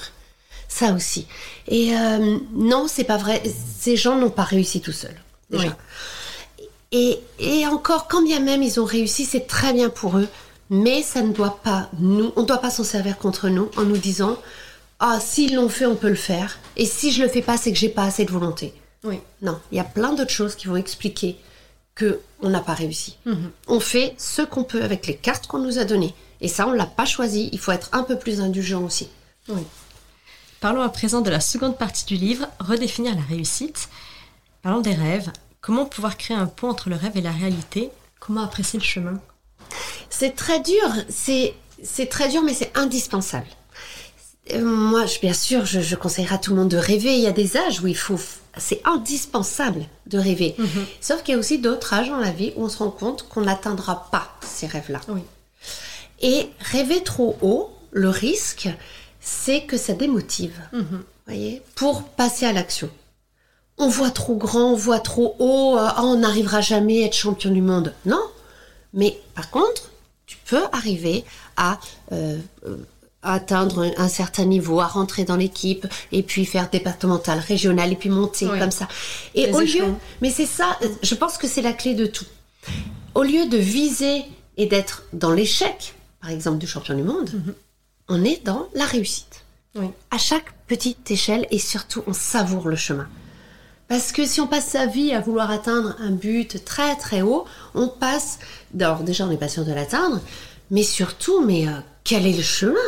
Ça 0.68 0.94
aussi. 0.94 1.26
Et 1.68 1.96
euh, 1.96 2.38
non, 2.54 2.86
c'est 2.88 3.04
pas 3.04 3.18
vrai. 3.18 3.42
Ces 3.80 3.96
gens 3.96 4.16
n'ont 4.18 4.30
pas 4.30 4.44
réussi 4.44 4.80
tout 4.82 4.92
seuls. 4.94 5.20
Déjà. 5.52 5.78
Oui. 6.60 6.66
Et, 6.94 7.20
et 7.40 7.68
encore, 7.68 8.08
quand 8.08 8.22
bien 8.22 8.40
même 8.40 8.64
ils 8.64 8.80
ont 8.80 8.86
réussi, 8.86 9.26
c'est 9.26 9.48
très 9.48 9.74
bien 9.74 9.90
pour 9.90 10.18
eux. 10.18 10.28
Mais 10.70 11.04
ça 11.04 11.22
ne 11.22 11.34
doit 11.34 11.60
pas, 11.62 11.90
nous, 12.00 12.32
on 12.38 12.42
ne 12.42 12.48
doit 12.48 12.60
pas 12.60 12.70
s'en 12.70 12.86
servir 12.86 13.18
contre 13.18 13.50
nous 13.50 13.70
en 13.76 13.84
nous 13.84 13.98
disant 13.98 14.38
Ah, 15.00 15.20
s'ils 15.20 15.56
l'ont 15.56 15.70
fait, 15.70 15.86
on 15.86 15.96
peut 15.96 16.10
le 16.10 16.16
faire. 16.16 16.60
Et 16.78 16.86
si 16.86 17.12
je 17.12 17.22
le 17.22 17.30
fais 17.30 17.42
pas, 17.42 17.58
c'est 17.58 17.72
que 17.74 17.78
j'ai 17.78 17.90
pas 17.90 18.04
assez 18.04 18.24
de 18.24 18.32
volonté. 18.32 18.74
Oui. 19.04 19.20
Non, 19.42 19.60
il 19.72 19.78
y 19.78 19.82
a 19.82 19.86
plein 19.86 20.14
d'autres 20.14 20.32
choses 20.32 20.56
qui 20.56 20.68
vont 20.68 20.78
expliquer 20.78 21.38
que 21.96 22.22
on 22.42 22.50
n'a 22.50 22.62
pas 22.62 22.74
réussi. 22.74 23.18
Mhm. 23.26 23.52
On 23.68 23.80
fait 23.80 24.14
ce 24.18 24.42
qu'on 24.42 24.64
peut 24.64 24.82
avec 24.82 25.08
les 25.08 25.16
cartes 25.16 25.48
qu'on 25.48 25.60
nous 25.60 25.78
a 25.78 25.84
données. 25.84 26.16
Et 26.40 26.48
ça, 26.48 26.68
on 26.68 26.72
l'a 26.72 26.86
pas 26.86 27.06
choisi. 27.06 27.50
Il 27.52 27.60
faut 27.60 27.72
être 27.72 27.90
un 27.92 28.04
peu 28.04 28.18
plus 28.18 28.42
indulgent 28.42 28.82
aussi. 28.84 29.10
Oui. 29.50 29.62
Parlons 30.62 30.82
à 30.82 30.90
présent 30.90 31.22
de 31.22 31.30
la 31.30 31.40
seconde 31.40 31.78
partie 31.78 32.06
du 32.06 32.16
livre, 32.16 32.48
redéfinir 32.60 33.16
la 33.16 33.22
réussite. 33.24 33.90
Parlons 34.62 34.82
des 34.82 34.94
rêves. 34.94 35.32
Comment 35.62 35.86
pouvoir 35.86 36.18
créer 36.18 36.38
un 36.38 36.48
pont 36.48 36.70
entre 36.70 36.90
le 36.90 36.96
rêve 36.96 37.16
et 37.18 37.22
la 37.22 37.32
réalité? 37.32 37.90
Comment 38.20 38.42
apprécier 38.44 38.80
le 38.80 38.86
chemin? 38.86 39.20
C'est 40.10 40.36
très 40.36 40.60
dur. 40.60 40.90
C'est 41.10 41.54
c'est 41.84 42.06
très 42.08 42.30
dur, 42.30 42.44
mais 42.44 42.54
c'est 42.54 42.72
indispensable. 42.78 43.48
Euh, 44.54 44.64
Moi, 44.64 45.06
je- 45.08 45.20
bien 45.20 45.34
sûr, 45.34 45.66
je, 45.66 45.82
je 45.82 45.96
conseillerais 45.96 46.36
à 46.36 46.38
tout 46.38 46.52
le 46.52 46.58
monde 46.58 46.70
de 46.70 46.78
rêver. 46.78 47.14
Il 47.16 47.22
y 47.22 47.28
a 47.28 47.32
des 47.32 47.58
âges 47.58 47.82
où 47.82 47.88
il 47.88 47.98
faut, 47.98 48.20
c'est 48.58 48.82
indispensable 48.86 49.86
de 50.08 50.20
rêver. 50.20 50.56
Sauf 51.00 51.24
qu'il 51.24 51.34
y 51.34 51.36
a 51.36 51.40
aussi 51.40 51.58
d'autres 51.60 51.94
âges 51.94 52.10
dans 52.10 52.18
la 52.20 52.32
vie 52.32 52.54
où 52.56 52.66
on 52.66 52.70
se 52.70 52.78
rend 52.78 52.92
compte 52.92 53.28
qu'on 53.30 53.42
n'atteindra 53.42 54.10
pas 54.12 54.30
ces 54.42 54.68
rêves-là. 54.68 55.02
Oui. 55.08 55.22
Et 56.22 56.50
rêver 56.60 57.02
trop 57.02 57.36
haut, 57.42 57.72
le 57.92 58.10
risque, 58.10 58.70
c'est 59.22 59.64
que 59.64 59.78
ça 59.78 59.94
démotive. 59.94 60.54
Mhm. 60.74 61.04
voyez, 61.26 61.62
pour 61.76 62.04
passer 62.04 62.46
à 62.46 62.54
l'action. 62.54 62.90
On 63.84 63.88
voit 63.88 64.12
trop 64.12 64.36
grand, 64.36 64.74
on 64.74 64.76
voit 64.76 65.00
trop 65.00 65.36
haut, 65.40 65.76
euh, 65.76 65.88
Ah, 65.96 66.04
on 66.04 66.18
n'arrivera 66.18 66.62
jamais 66.62 67.02
à 67.04 67.08
être 67.08 67.16
champion 67.16 67.50
du 67.52 67.62
monde. 67.64 67.96
Non. 68.06 68.22
Mais 68.94 69.20
par 69.34 69.50
contre, 69.50 69.90
tu 70.28 70.38
peux 70.46 70.64
arriver 70.72 71.26
à 71.58 71.80
euh, 72.12 72.38
euh, 72.68 72.78
atteindre 73.24 73.92
un, 73.98 74.08
certain 74.08 74.46
niveau, 74.46 74.80
à 74.82 74.86
rentrer 74.86 75.24
dans 75.24 75.36
l'équipe, 75.36 75.88
et 76.12 76.22
puis 76.22 76.46
faire 76.46 76.70
départemental, 76.70 77.40
régional, 77.40 77.92
et 77.92 77.96
puis 77.96 78.10
monter 78.10 78.48
Oui. 78.48 78.60
comme 78.60 78.70
ça. 78.72 78.88
Et 79.34 79.48
Les 79.48 79.54
au 79.54 79.62
lieu, 79.62 79.94
mais 80.22 80.30
c'est 80.30 80.46
ça, 80.46 80.78
je 81.02 81.16
pense 81.16 81.40
que 81.40 81.48
c'est 81.48 81.64
la 81.64 81.74
clé 81.74 81.96
de 81.96 82.06
tout. 82.06 82.26
Au 83.16 83.24
lieu 83.24 83.48
de 83.48 83.58
viser 83.58 84.24
et 84.58 84.68
d'être 84.68 85.04
dans 85.12 85.32
l'échec, 85.32 85.96
par 86.22 86.30
exemple, 86.30 86.60
du 86.60 86.68
champion 86.68 86.96
du 86.96 87.04
monde, 87.04 87.32
on 88.10 88.24
est 88.24 88.44
dans 88.46 88.68
la 88.76 88.86
réussite 88.86 89.44
Oui. 89.74 89.88
à 90.12 90.20
chaque 90.20 90.54
petite 90.68 91.10
échelle 91.10 91.48
et 91.50 91.58
surtout 91.60 92.04
on 92.06 92.14
savoure 92.14 92.68
le 92.68 92.76
chemin. 92.76 93.08
Parce 93.92 94.14
que 94.14 94.26
si 94.26 94.40
on 94.40 94.48
passe 94.48 94.68
sa 94.68 94.86
vie 94.86 95.12
à 95.12 95.20
vouloir 95.20 95.52
atteindre 95.52 95.98
un 96.00 96.12
but 96.12 96.64
très 96.64 96.96
très 96.96 97.22
haut, 97.22 97.44
on 97.76 97.90
passe. 97.90 98.40
Alors 98.80 99.04
déjà 99.04 99.26
on 99.26 99.28
n'est 99.28 99.36
pas 99.36 99.50
sûr 99.50 99.66
de 99.66 99.74
l'atteindre, 99.74 100.22
mais 100.70 100.84
surtout, 100.84 101.44
mais 101.44 101.68
euh, 101.68 101.74
quel 102.06 102.26
est 102.26 102.32
le 102.32 102.42
chemin? 102.42 102.80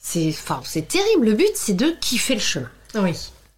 C'est 0.00 0.30
enfin, 0.30 0.60
c'est 0.64 0.88
terrible. 0.88 1.26
Le 1.26 1.34
but 1.34 1.52
c'est 1.54 1.74
de 1.74 1.90
kiffer 2.00 2.34
le 2.34 2.40
chemin. 2.40 2.68
Oui. 2.96 3.12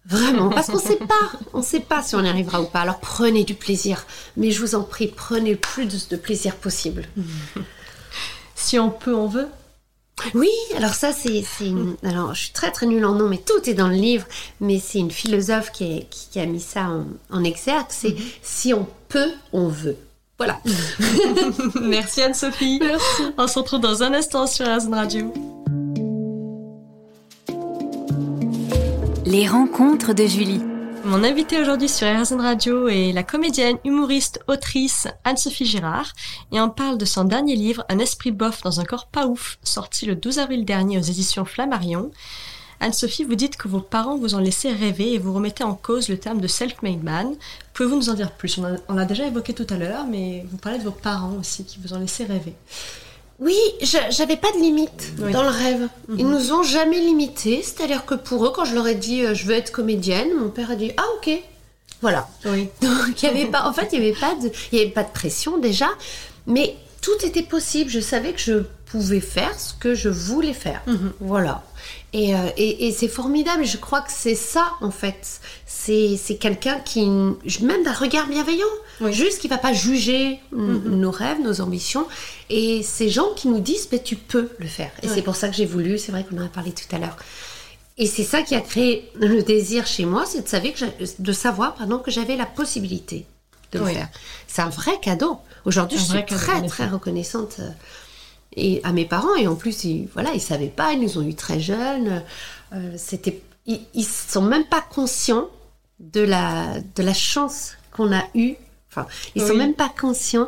Vraiment, 0.05 0.49
parce 0.49 0.67
qu'on 0.67 0.77
sait 0.77 0.97
pas, 1.07 1.31
on 1.53 1.63
sait 1.63 1.79
pas 1.79 2.03
si 2.03 2.13
on 2.13 2.23
y 2.23 2.29
arrivera 2.29 2.61
ou 2.61 2.65
pas. 2.65 2.81
Alors 2.81 2.99
prenez 2.99 3.45
du 3.45 3.55
plaisir, 3.55 4.05
mais 4.37 4.51
je 4.51 4.61
vous 4.61 4.75
en 4.75 4.83
prie, 4.83 5.07
prenez 5.07 5.53
le 5.53 5.57
plus 5.57 6.07
de 6.07 6.15
plaisir 6.15 6.55
possible. 6.55 7.07
Si 8.53 8.77
on 8.77 8.91
peut, 8.91 9.15
on 9.15 9.27
veut. 9.27 9.47
Oui, 10.33 10.49
alors 10.77 10.93
ça 10.93 11.11
c'est, 11.11 11.43
c'est 11.43 11.67
une- 11.67 11.95
alors 12.03 12.33
je 12.33 12.43
suis 12.43 12.53
très 12.53 12.71
très 12.71 12.85
nulle 12.85 13.05
en 13.05 13.13
nom, 13.13 13.27
mais 13.27 13.37
tout 13.37 13.69
est 13.69 13.73
dans 13.73 13.89
le 13.89 13.95
livre. 13.95 14.25
Mais 14.61 14.79
c'est 14.79 14.99
une 14.99 15.11
philosophe 15.11 15.71
qui, 15.71 15.83
est- 15.97 16.09
qui- 16.09 16.27
qui 16.31 16.39
a 16.39 16.45
mis 16.45 16.59
ça 16.61 16.89
en, 16.89 17.05
en 17.31 17.43
exergue. 17.43 17.85
C'est 17.89 18.15
si 18.41 18.73
on 18.73 18.87
peut, 19.09 19.31
on 19.53 19.67
veut. 19.67 19.97
Voilà. 20.37 20.59
Merci 21.81 22.21
Anne-Sophie. 22.21 22.79
Merci. 22.81 23.23
On 23.37 23.47
se 23.47 23.59
retrouve 23.59 23.79
dans 23.81 24.03
un 24.03 24.13
instant 24.13 24.47
sur 24.47 24.65
Amazon 24.65 24.91
Radio. 24.91 25.33
Les 29.25 29.47
rencontres 29.47 30.13
de 30.13 30.25
Julie. 30.25 30.61
Mon 31.05 31.23
invité 31.23 31.61
aujourd'hui 31.61 31.87
sur 31.87 32.07
RZN 32.07 32.41
Radio 32.41 32.87
est 32.87 33.11
la 33.11 33.21
comédienne, 33.21 33.77
humoriste, 33.85 34.39
autrice 34.47 35.07
Anne-Sophie 35.23 35.67
Girard 35.67 36.11
et 36.51 36.59
on 36.59 36.71
parle 36.71 36.97
de 36.97 37.05
son 37.05 37.25
dernier 37.25 37.55
livre 37.55 37.85
Un 37.89 37.99
esprit 37.99 38.31
bof 38.31 38.63
dans 38.63 38.79
un 38.79 38.85
corps 38.85 39.05
pas 39.05 39.27
ouf, 39.27 39.59
sorti 39.61 40.07
le 40.07 40.15
12 40.15 40.39
avril 40.39 40.65
dernier 40.65 40.97
aux 40.97 41.03
éditions 41.03 41.45
Flammarion. 41.45 42.09
Anne-Sophie, 42.79 43.23
vous 43.23 43.35
dites 43.35 43.55
que 43.55 43.67
vos 43.67 43.81
parents 43.81 44.17
vous 44.17 44.33
ont 44.33 44.39
laissé 44.39 44.71
rêver 44.71 45.13
et 45.13 45.19
vous 45.19 45.31
remettez 45.31 45.63
en 45.63 45.75
cause 45.75 46.09
le 46.09 46.17
terme 46.17 46.41
de 46.41 46.47
self-made 46.47 47.03
man. 47.03 47.35
Pouvez-vous 47.75 47.97
nous 47.97 48.09
en 48.09 48.15
dire 48.15 48.31
plus? 48.31 48.59
On 48.89 48.95
l'a 48.95 49.05
déjà 49.05 49.27
évoqué 49.27 49.53
tout 49.53 49.67
à 49.69 49.77
l'heure, 49.77 50.07
mais 50.07 50.43
vous 50.49 50.57
parlez 50.57 50.79
de 50.79 50.85
vos 50.85 50.89
parents 50.89 51.35
aussi 51.39 51.65
qui 51.65 51.77
vous 51.79 51.93
ont 51.93 51.99
laissé 51.99 52.25
rêver. 52.25 52.55
Oui, 53.39 53.57
j'avais 54.11 54.37
pas 54.37 54.51
de 54.53 54.57
limite 54.59 55.11
Oui. 55.19 55.31
dans 55.33 55.43
le 55.43 55.49
rêve. 55.49 55.87
Ils 56.17 56.27
nous 56.27 56.53
ont 56.53 56.63
jamais 56.63 56.99
limité. 56.99 57.61
C'est-à-dire 57.61 58.05
que 58.05 58.15
pour 58.15 58.45
eux, 58.45 58.51
quand 58.55 58.63
je 58.65 58.75
leur 58.75 58.87
ai 58.87 58.95
dit 58.95 59.25
euh, 59.25 59.33
je 59.33 59.45
veux 59.45 59.53
être 59.55 59.71
comédienne, 59.71 60.29
mon 60.39 60.49
père 60.49 60.71
a 60.71 60.75
dit 60.75 60.91
ah 60.97 61.03
ok. 61.17 61.31
Voilà. 62.01 62.27
Oui. 62.45 62.69
Donc 62.81 63.21
il 63.21 63.25
y 63.25 63.29
avait 63.29 63.45
pas, 63.47 63.63
en 63.67 63.73
fait, 63.73 63.89
il 63.91 63.99
y 63.99 64.01
avait 64.03 64.17
pas 64.17 64.35
de, 64.35 64.49
il 64.71 64.79
y 64.79 64.81
avait 64.81 64.91
pas 64.91 65.03
de 65.03 65.11
pression 65.11 65.57
déjà, 65.57 65.87
mais 66.47 66.75
tout 67.01 67.25
était 67.25 67.43
possible. 67.43 67.89
Je 67.89 67.99
savais 67.99 68.31
que 68.33 68.39
je 68.39 68.63
pouvais 68.85 69.19
faire 69.19 69.59
ce 69.59 69.73
que 69.73 69.95
je 69.95 70.09
voulais 70.09 70.53
faire. 70.53 70.81
Voilà. 71.19 71.63
Et, 72.13 72.33
euh, 72.35 72.37
et, 72.57 72.87
et 72.87 72.91
c'est 72.91 73.07
formidable. 73.07 73.65
Je 73.65 73.77
crois 73.77 74.01
que 74.01 74.11
c'est 74.11 74.35
ça 74.35 74.71
en 74.81 74.91
fait. 74.91 75.39
C'est 75.65 76.17
c'est 76.17 76.35
quelqu'un 76.37 76.79
qui 76.79 77.05
même 77.05 77.83
d'un 77.83 77.93
regard 77.93 78.27
bienveillant, 78.27 78.65
Oui. 79.01 79.11
juste 79.13 79.39
qui 79.39 79.47
va 79.47 79.57
pas 79.57 79.73
juger 79.73 80.39
nos 80.51 81.11
rêves, 81.11 81.41
nos 81.41 81.61
ambitions. 81.61 82.07
Et 82.49 82.83
ces 82.83 83.09
gens 83.09 83.33
qui 83.35 83.47
nous 83.47 83.59
disent 83.59 83.87
mais 83.91 84.01
tu 84.01 84.15
peux 84.15 84.49
le 84.59 84.67
faire. 84.67 84.91
Et 85.03 85.07
Oui. 85.07 85.11
c'est 85.15 85.21
pour 85.21 85.35
ça 85.35 85.49
que 85.49 85.55
j'ai 85.55 85.65
voulu. 85.65 85.97
C'est 85.97 86.11
vrai 86.11 86.23
qu'on 86.23 86.37
en 86.41 86.45
a 86.45 86.49
parlé 86.49 86.71
tout 86.71 86.93
à 86.95 86.99
l'heure. 86.99 87.17
Et 87.97 88.07
c'est 88.07 88.23
ça 88.23 88.41
qui 88.41 88.55
a 88.55 88.61
créé 88.61 89.09
le 89.15 89.41
désir 89.41 89.87
chez 89.87 90.03
moi, 90.05 90.25
c'est 90.25 90.41
de 90.41 90.47
savoir 90.49 90.73
que, 90.73 90.85
de 91.19 91.31
savoir, 91.31 91.75
pardon, 91.75 91.97
que 91.99 92.11
j'avais 92.11 92.35
la 92.35 92.45
possibilité 92.45 93.25
de 93.71 93.79
le 93.79 93.85
Oui. 93.85 93.93
faire. 93.93 94.09
C'est 94.47 94.61
un 94.61 94.69
vrai 94.69 94.99
cadeau. 95.01 95.37
Aujourd'hui, 95.63 95.97
je 95.97 96.03
suis 96.03 96.13
cadeau, 96.25 96.35
très 96.35 96.67
très 96.67 96.87
reconnaissante 96.87 97.55
euh, 97.59 97.69
et 98.53 98.81
à 98.83 98.91
mes 98.91 99.05
parents. 99.05 99.35
Et 99.35 99.47
en 99.47 99.55
plus, 99.55 99.83
ils, 99.83 100.07
voilà, 100.13 100.33
ils 100.33 100.41
savaient 100.41 100.67
pas, 100.67 100.93
ils 100.93 100.99
nous 101.01 101.17
ont 101.17 101.23
eu 101.27 101.35
très 101.35 101.59
jeunes. 101.59 102.23
Euh, 102.73 102.93
c'était, 102.97 103.41
ils, 103.65 103.81
ils 103.93 104.05
sont 104.05 104.41
même 104.41 104.65
pas 104.65 104.81
conscients 104.81 105.47
de 105.99 106.21
la 106.21 106.79
de 106.95 107.03
la 107.03 107.13
chance 107.13 107.73
qu'on 107.91 108.13
a 108.13 108.23
eue. 108.35 108.55
Enfin, 108.91 109.07
ils 109.35 109.41
sont 109.41 109.49
Oui. 109.51 109.57
même 109.57 109.73
pas 109.73 109.89
conscients 109.99 110.47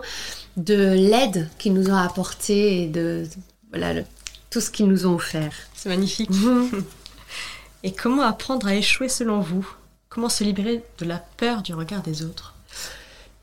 de 0.58 0.76
l'aide 0.94 1.50
qu'ils 1.58 1.74
nous 1.74 1.90
ont 1.90 1.96
apportée 1.96 2.84
et 2.84 2.88
de, 2.88 3.26
de- 3.26 3.42
voilà 3.72 3.94
le- 3.94 4.06
tout 4.50 4.62
ce 4.62 4.72
qu'ils 4.72 4.88
nous 4.88 5.06
ont 5.06 5.16
offert. 5.16 5.52
C'est 5.76 5.90
magnifique. 5.90 6.30
Et 7.84 7.92
comment 7.92 8.24
apprendre 8.24 8.68
à 8.68 8.76
échouer 8.76 9.08
selon 9.10 9.40
vous? 9.40 9.68
Comment 10.10 10.30
se 10.30 10.44
libérer 10.44 10.84
de 11.00 11.06
la 11.06 11.18
peur 11.38 11.62
du 11.62 11.74
regard 11.74 12.02
des 12.02 12.24
autres? 12.24 12.56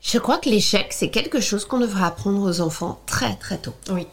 Je 0.01 0.17
crois 0.19 0.37
que 0.37 0.49
l'échec, 0.49 0.87
c'est 0.91 1.09
quelque 1.09 1.39
chose 1.39 1.65
qu'on 1.65 1.79
devrait 1.79 2.03
apprendre 2.03 2.41
aux 2.41 2.59
enfants 2.61 3.01
très 3.05 3.35
très 3.37 3.57
tôt. 3.57 3.73
Oui. 3.89 4.07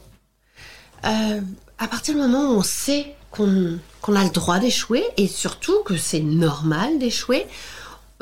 Euh, 1.04 1.40
à 1.78 1.88
partir 1.88 2.14
du 2.14 2.20
moment 2.20 2.50
où 2.50 2.58
on 2.58 2.62
sait 2.62 3.14
qu'on 3.30 3.78
a 4.14 4.24
le 4.24 4.30
droit 4.30 4.58
d'échouer 4.58 5.04
et 5.16 5.26
surtout 5.26 5.82
que 5.84 5.96
c'est 5.96 6.20
normal 6.20 6.98
d'échouer, 6.98 7.46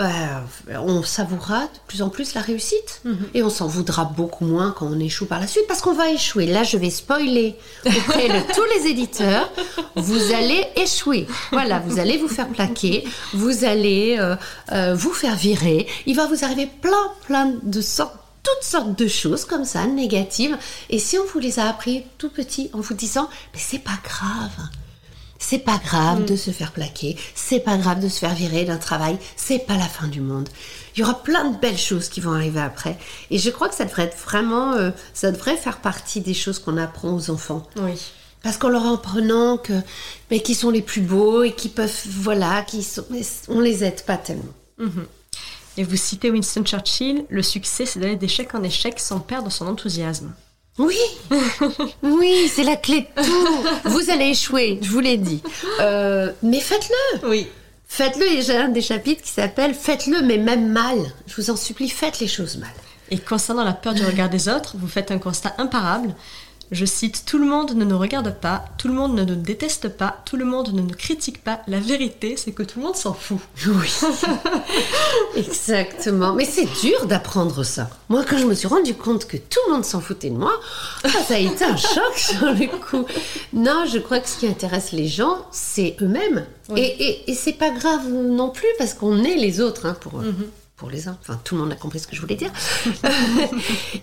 bah, 0.00 0.44
on 0.86 1.02
savourera 1.02 1.64
de 1.64 1.78
plus 1.86 2.00
en 2.00 2.08
plus 2.08 2.32
la 2.32 2.40
réussite. 2.40 3.02
Et 3.34 3.42
on 3.42 3.50
s'en 3.50 3.66
voudra 3.66 4.06
beaucoup 4.06 4.46
moins 4.46 4.70
quand 4.70 4.86
on 4.86 4.98
échoue 4.98 5.26
par 5.26 5.40
la 5.40 5.46
suite 5.46 5.66
parce 5.68 5.82
qu'on 5.82 5.92
va 5.92 6.10
échouer. 6.10 6.46
Là, 6.46 6.62
je 6.62 6.78
vais 6.78 6.88
spoiler 6.88 7.54
auprès 7.84 8.28
de 8.28 8.54
tous 8.54 8.64
les 8.76 8.90
éditeurs. 8.90 9.50
Vous 9.96 10.32
allez 10.32 10.64
échouer. 10.76 11.26
Voilà, 11.52 11.80
vous 11.80 11.98
allez 11.98 12.16
vous 12.16 12.28
faire 12.28 12.48
plaquer. 12.48 13.04
Vous 13.34 13.64
allez 13.64 14.16
euh, 14.18 14.36
euh, 14.72 14.94
vous 14.94 15.12
faire 15.12 15.36
virer. 15.36 15.86
Il 16.06 16.16
va 16.16 16.26
vous 16.26 16.44
arriver 16.44 16.66
plein, 16.80 17.12
plein 17.26 17.52
de 17.62 17.80
sortes 17.82 18.19
toutes 18.42 18.64
sortes 18.64 18.98
de 18.98 19.08
choses 19.08 19.44
comme 19.44 19.64
ça, 19.64 19.86
négatives. 19.86 20.56
Et 20.88 20.98
si 20.98 21.18
on 21.18 21.26
vous 21.26 21.38
les 21.38 21.58
a 21.58 21.68
appris 21.68 22.04
tout 22.18 22.30
petit 22.30 22.70
en 22.72 22.80
vous 22.80 22.94
disant, 22.94 23.28
mais 23.52 23.60
c'est 23.60 23.78
pas 23.78 23.98
grave. 24.02 24.68
C'est 25.42 25.58
pas 25.58 25.78
grave 25.78 26.26
de 26.26 26.36
se 26.36 26.50
faire 26.50 26.70
plaquer, 26.70 27.16
c'est 27.34 27.60
pas 27.60 27.78
grave 27.78 27.98
de 27.98 28.10
se 28.10 28.18
faire 28.18 28.34
virer 28.34 28.66
d'un 28.66 28.76
travail, 28.76 29.16
c'est 29.36 29.66
pas 29.66 29.78
la 29.78 29.86
fin 29.86 30.06
du 30.06 30.20
monde. 30.20 30.50
Il 30.94 31.00
y 31.00 31.02
aura 31.02 31.22
plein 31.22 31.48
de 31.48 31.56
belles 31.56 31.78
choses 31.78 32.10
qui 32.10 32.20
vont 32.20 32.34
arriver 32.34 32.60
après. 32.60 32.98
Et 33.30 33.38
je 33.38 33.48
crois 33.48 33.70
que 33.70 33.74
ça 33.74 33.86
devrait 33.86 34.02
être 34.02 34.18
vraiment, 34.18 34.74
euh, 34.74 34.90
ça 35.14 35.32
devrait 35.32 35.56
faire 35.56 35.78
partie 35.78 36.20
des 36.20 36.34
choses 36.34 36.58
qu'on 36.58 36.76
apprend 36.76 37.14
aux 37.14 37.30
enfants. 37.30 37.66
Oui. 37.76 37.94
Parce 38.42 38.58
qu'en 38.58 38.68
leur 38.68 38.86
apprenant 38.86 39.56
que, 39.56 39.72
mais 40.30 40.40
qui 40.40 40.54
sont 40.54 40.70
les 40.70 40.82
plus 40.82 41.00
beaux 41.02 41.42
et 41.42 41.52
qui 41.52 41.70
peuvent, 41.70 41.90
voilà, 42.06 42.62
qui 42.62 42.82
sont, 42.82 43.04
mais 43.08 43.22
on 43.48 43.60
les 43.60 43.82
aide 43.82 44.02
pas 44.04 44.18
tellement. 44.18 44.52
Et 45.76 45.84
vous 45.84 45.96
citez 45.96 46.30
Winston 46.30 46.64
Churchill, 46.64 47.24
le 47.28 47.42
succès 47.42 47.86
c'est 47.86 48.00
d'aller 48.00 48.16
d'échec 48.16 48.54
en 48.54 48.62
échec 48.62 48.98
sans 48.98 49.20
perdre 49.20 49.50
son 49.50 49.66
enthousiasme. 49.66 50.32
Oui, 50.78 50.96
oui, 52.02 52.50
c'est 52.52 52.64
la 52.64 52.76
clé 52.76 53.06
de 53.16 53.22
tout. 53.22 53.64
Vous 53.84 54.10
allez 54.10 54.26
échouer, 54.26 54.78
je 54.82 54.90
vous 54.90 55.00
l'ai 55.00 55.18
dit. 55.18 55.42
Euh, 55.80 56.32
mais 56.42 56.60
faites-le. 56.60 57.28
Oui. 57.28 57.48
Faites-le, 57.86 58.24
et 58.24 58.42
j'ai 58.42 58.56
un 58.56 58.68
des 58.68 58.80
chapitres 58.80 59.22
qui 59.22 59.30
s'appelle 59.30 59.74
Faites-le, 59.74 60.22
mais 60.22 60.38
même 60.38 60.70
mal. 60.70 60.96
Je 61.26 61.34
vous 61.36 61.50
en 61.50 61.56
supplie, 61.56 61.88
faites 61.88 62.20
les 62.20 62.28
choses 62.28 62.56
mal. 62.56 62.70
Et 63.10 63.18
concernant 63.18 63.64
la 63.64 63.72
peur 63.72 63.94
du 63.94 64.04
regard 64.04 64.30
des 64.30 64.48
autres, 64.48 64.76
vous 64.78 64.86
faites 64.86 65.10
un 65.10 65.18
constat 65.18 65.54
imparable. 65.58 66.14
Je 66.72 66.84
cite 66.84 67.24
Tout 67.26 67.38
le 67.38 67.46
monde 67.46 67.74
ne 67.74 67.84
nous 67.84 67.98
regarde 67.98 68.32
pas, 68.32 68.64
tout 68.78 68.86
le 68.86 68.94
monde 68.94 69.14
ne 69.16 69.24
nous 69.24 69.34
déteste 69.34 69.88
pas, 69.88 70.22
tout 70.24 70.36
le 70.36 70.44
monde 70.44 70.72
ne 70.72 70.82
nous 70.82 70.94
critique 70.94 71.42
pas. 71.42 71.60
La 71.66 71.80
vérité, 71.80 72.36
c'est 72.36 72.52
que 72.52 72.62
tout 72.62 72.78
le 72.78 72.86
monde 72.86 72.96
s'en 72.96 73.12
fout. 73.12 73.40
Oui, 73.66 73.90
exactement. 75.36 76.34
Mais 76.34 76.44
c'est 76.44 76.68
dur 76.80 77.06
d'apprendre 77.06 77.64
ça. 77.64 77.90
Moi, 78.08 78.24
quand 78.28 78.38
je 78.38 78.46
me 78.46 78.54
suis 78.54 78.68
rendu 78.68 78.94
compte 78.94 79.26
que 79.26 79.36
tout 79.36 79.58
le 79.66 79.74
monde 79.74 79.84
s'en 79.84 80.00
foutait 80.00 80.30
de 80.30 80.36
moi, 80.36 80.52
ah, 81.02 81.08
ça 81.08 81.34
a 81.34 81.38
été 81.38 81.64
un 81.64 81.76
choc 81.76 82.12
sur 82.16 82.46
le 82.46 82.66
coup. 82.66 83.04
Non, 83.52 83.84
je 83.90 83.98
crois 83.98 84.20
que 84.20 84.28
ce 84.28 84.38
qui 84.38 84.46
intéresse 84.46 84.92
les 84.92 85.08
gens, 85.08 85.38
c'est 85.50 85.96
eux-mêmes. 86.00 86.46
Oui. 86.68 86.80
Et, 86.80 87.04
et, 87.04 87.30
et 87.30 87.34
c'est 87.34 87.52
pas 87.52 87.70
grave 87.70 88.08
non 88.08 88.50
plus, 88.50 88.68
parce 88.78 88.94
qu'on 88.94 89.24
est 89.24 89.36
les 89.36 89.60
autres 89.60 89.86
hein, 89.86 89.96
pour, 90.00 90.22
pour 90.80 90.90
les 90.90 91.06
uns. 91.06 91.16
Enfin, 91.20 91.38
tout 91.44 91.54
le 91.54 91.60
monde 91.60 91.70
a 91.72 91.76
compris 91.76 92.00
ce 92.00 92.08
que 92.08 92.16
je 92.16 92.20
voulais 92.22 92.34
dire. 92.34 92.50